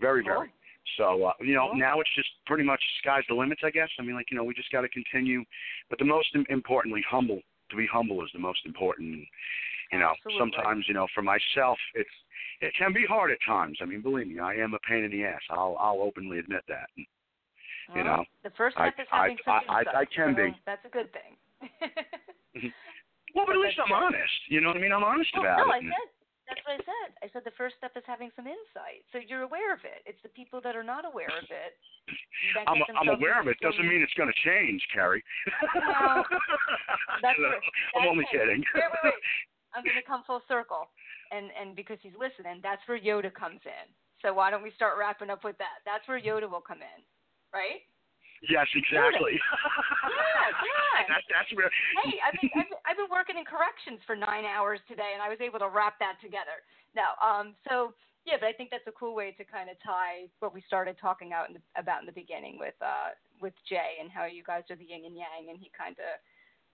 [0.00, 0.34] very Cool.
[0.34, 0.52] very.
[0.98, 1.78] So uh, you know, Cool.
[1.78, 3.88] now it's just pretty much sky's the limits, I guess.
[4.00, 5.44] I mean, like you know, we just got to continue.
[5.88, 7.38] But the most importantly, humble.
[7.74, 9.18] To be humble is the most important.
[9.90, 10.38] You know, Absolutely.
[10.38, 12.08] sometimes you know, for myself, it's
[12.60, 13.78] it can be hard at times.
[13.82, 15.42] I mean, believe me, I am a pain in the ass.
[15.50, 16.86] I'll I'll openly admit that.
[16.96, 17.04] You
[17.96, 20.44] Well, know, the first I- step is I- having some I- I- I can so
[20.46, 20.54] be.
[20.64, 21.34] That's a good thing.
[22.54, 22.68] Mm-hmm.
[23.34, 23.94] Well, but at least I'm good.
[24.14, 24.38] honest.
[24.48, 24.92] You know what I mean?
[24.92, 25.74] I'm honest Well, about no, it.
[25.74, 26.08] I said
[26.48, 27.08] that's what I said.
[27.24, 30.04] I said the first step is having some insight, so you're aware of it.
[30.04, 31.72] It's the people that are not aware of it.
[32.68, 33.56] I'm I'm aware of it.
[33.64, 35.22] Doesn't mean it's going to change, Kerri.
[35.74, 37.64] That's You know, where-
[37.96, 38.32] I'm that's only it.
[38.32, 38.60] kidding.
[38.74, 39.20] Wait, wait, wait.
[39.74, 40.88] I'm going to come full circle,
[41.32, 43.86] and and because he's listening, that's where Yoda comes in.
[44.22, 45.80] So why don't we start wrapping up with that?
[45.84, 47.00] That's where Yoda will come in,
[47.52, 47.84] right?
[48.48, 49.36] Yes, exactly.
[49.36, 50.82] Yeah, yeah.
[51.10, 51.68] That, that's where.
[52.06, 55.20] hey, I've been, I've been I've been working in corrections for nine hours today, and
[55.20, 56.62] I was able to wrap that together.
[56.94, 57.92] No, um, so
[58.24, 60.96] yeah, but I think that's a cool way to kind of tie what we started
[60.96, 64.46] talking out in the, about in the beginning with uh with Jay and how you
[64.46, 66.16] guys are the yin and yang, and he kind of,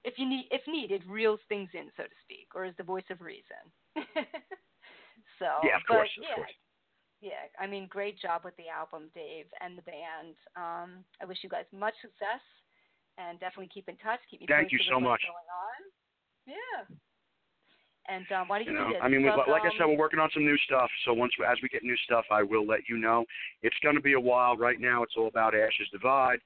[0.04, 3.08] if you need if needed, reels things in, so to speak, or is the voice
[3.10, 3.64] of reason.
[5.40, 6.54] so Yeah, of but, course, of yeah, course.
[7.20, 10.34] Yeah, I mean, great job with the album, Dave, and the band.
[10.56, 12.40] Um, I wish you guys much success
[13.18, 14.20] and definitely keep in touch.
[14.30, 15.20] Keep me Thank you so much.
[15.28, 15.80] going on.
[16.48, 16.96] Yeah.
[18.08, 18.98] And um, why don't you, You know, do?
[18.98, 20.90] I mean, we, like I said, um, we're working on some new stuff.
[21.04, 23.24] So once as we get new stuff, I will let you know.
[23.62, 24.56] It's going to be a while.
[24.56, 26.40] Right now, it's all about Ashes Divide,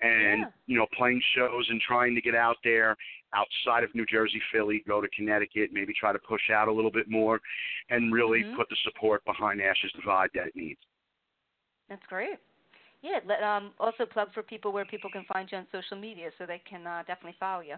[0.00, 0.50] and Yeah.
[0.66, 2.96] you know, playing shows and trying to get out there
[3.34, 6.90] outside of New Jersey, Philly, go to Connecticut, maybe try to push out a little
[6.90, 7.40] bit more,
[7.90, 8.54] and really Mhm.
[8.56, 10.80] put the support behind Ashes Divide that it needs.
[11.88, 12.38] That's great.
[13.02, 13.20] Yeah.
[13.24, 16.46] Let, um, also plug for people where people can find you on social media, so
[16.46, 17.76] they can uh, definitely follow you.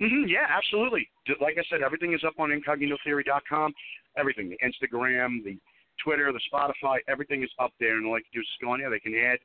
[0.00, 1.08] hmm yeah, absolutely.
[1.40, 3.74] Like I said, everything is up on incognitotheory.com.
[4.16, 5.58] Everything, the Instagram, the
[6.02, 7.96] Twitter, the Spotify, everything is up there.
[7.96, 8.90] And all they can do is just go on there.
[8.90, 9.38] They can add.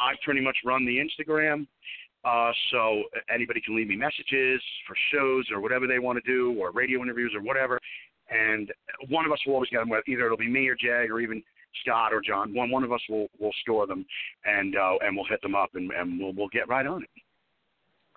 [0.00, 1.66] I pretty much run the Instagram,
[2.24, 6.58] uh, so anybody can leave me messages for shows or whatever they want to do,
[6.60, 7.78] or radio interviews or whatever.
[8.30, 8.72] And
[9.08, 9.90] one of us will always get them.
[10.08, 11.42] Either it'll be me or Jay or even
[11.82, 12.54] Scott or Jon.
[12.54, 14.04] One one of us will will store them,
[14.44, 17.10] and uh, and we'll hit them up, and, and we'll we'll get right on it.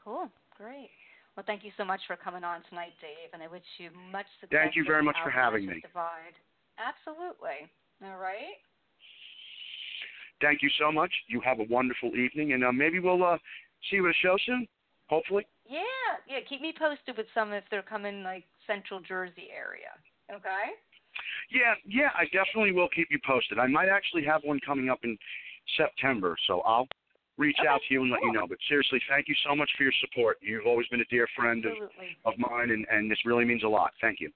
[0.01, 0.29] Cool.
[0.57, 0.89] Great.
[1.35, 4.25] Well, thank you so much for coming on tonight, Dave, and I wish you much
[4.39, 4.57] success.
[4.61, 5.81] Thank you very much for having me.
[5.81, 6.35] Divide.
[6.77, 7.69] Absolutely.
[8.03, 8.59] All right.
[10.41, 11.11] Thank you so much.
[11.27, 13.37] You have a wonderful evening, and uh, maybe we'll uh,
[13.89, 14.67] see you at a show soon.
[15.07, 15.45] Hopefully.
[15.69, 15.81] Yeah,
[16.27, 16.39] yeah.
[16.49, 19.93] Keep me posted with some if they're coming like Central Jersey area.
[20.31, 20.73] Okay.
[21.51, 23.59] Yeah, yeah, I definitely will keep you posted.
[23.59, 25.17] I might actually have one coming up in
[25.77, 26.87] September, so I'll
[27.37, 28.47] reach Okay, out to you and let you know.
[28.47, 30.37] But seriously, thank you so much for your support.
[30.41, 31.73] You've always been a dear friend of,
[32.25, 33.91] of mine, and, and this really means a lot.
[34.01, 34.31] Thank you.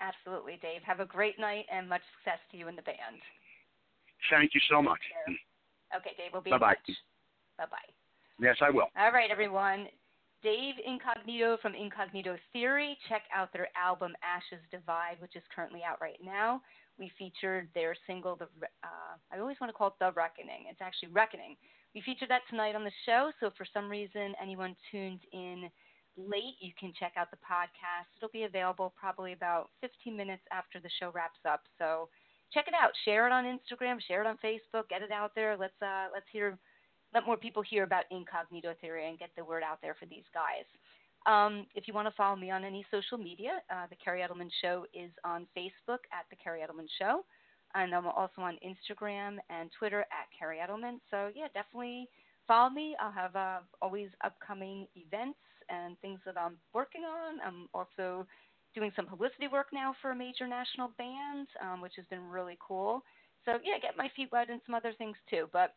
[0.00, 0.80] Absolutely, Dave.
[0.84, 3.18] Have a great night and much success to you and the band.
[4.30, 5.00] Thank you so much.
[5.94, 6.30] Okay, Dave.
[6.32, 6.70] We'll be Bye-bye.
[6.70, 6.96] in touch.
[7.58, 7.90] Bye bye.
[8.40, 8.86] Yes, I will.
[8.96, 9.88] All right, everyone.
[10.42, 12.96] Dave Incognito from Incognito Theory.
[13.08, 16.62] Check out their album Ashes Divide, which is currently out right now.
[16.98, 18.44] We featured their single, the
[18.84, 20.66] uh, I always want to call it The Reckoning.
[20.70, 21.56] It's actually Reckoning.
[21.94, 25.70] We featured that tonight on the show, so if for some reason anyone tuned in
[26.18, 28.10] late, you can check out the podcast.
[28.16, 31.62] It'll be available probably about 15 minutes after the show wraps up.
[31.78, 32.08] So
[32.52, 32.90] check it out.
[33.04, 33.98] Share it on Instagram.
[34.06, 34.88] Share it on Facebook.
[34.88, 35.56] Get it out there.
[35.56, 36.58] Let's uh, let's hear
[37.14, 40.26] let more people hear about Incognito Theory and get the word out there for these
[40.34, 40.66] guys.
[41.26, 44.50] Um, if you want to follow me on any social media, uh, The Kerri Edelman
[44.62, 47.24] Show is on Facebook at The Kerri Edelman Show.
[47.74, 51.00] And I'm also on Instagram and Twitter at Kerri Edelman.
[51.10, 52.08] So, yeah, definitely
[52.46, 52.96] follow me.
[53.00, 55.38] I'll have uh, always upcoming events
[55.68, 57.40] and things that I'm working on.
[57.44, 58.26] I'm also
[58.74, 62.58] doing some publicity work now for a major national band, um, which has been really
[62.60, 63.02] cool.
[63.44, 65.48] So, yeah, get my feet wet and some other things too.
[65.52, 65.74] But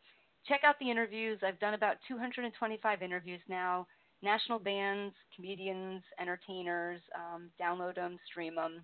[0.47, 1.39] check out the interviews.
[1.45, 3.87] I've done about 225 interviews now.
[4.21, 7.01] National bands, comedians, entertainers.
[7.15, 8.83] Um, download them, stream them.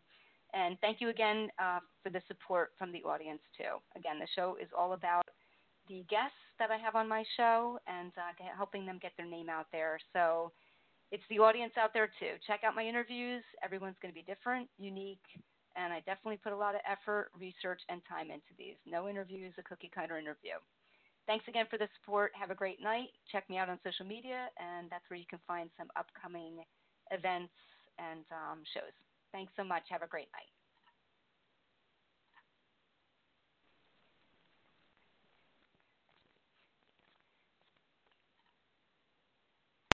[0.53, 3.77] And thank you again uh, for the support from the audience, too.
[3.95, 5.23] Again, the show is all about
[5.89, 9.49] the guests that I have on my show and uh, helping them get their name
[9.49, 9.99] out there.
[10.13, 10.51] So
[11.11, 12.35] it's the audience out there, too.
[12.45, 13.43] Check out my interviews.
[13.63, 15.23] Everyone's going to be different, unique,
[15.75, 18.75] and I definitely put a lot of effort, research, and time into these.
[18.85, 20.57] No interview is a cookie cutter interview.
[21.27, 22.31] Thanks again for the support.
[22.39, 23.09] Have a great night.
[23.31, 26.63] Check me out on social media, and that's where you can find some upcoming
[27.11, 27.53] events
[27.99, 28.95] and um, shows.
[29.31, 29.83] Thanks so much.
[29.91, 30.56] Have a great night.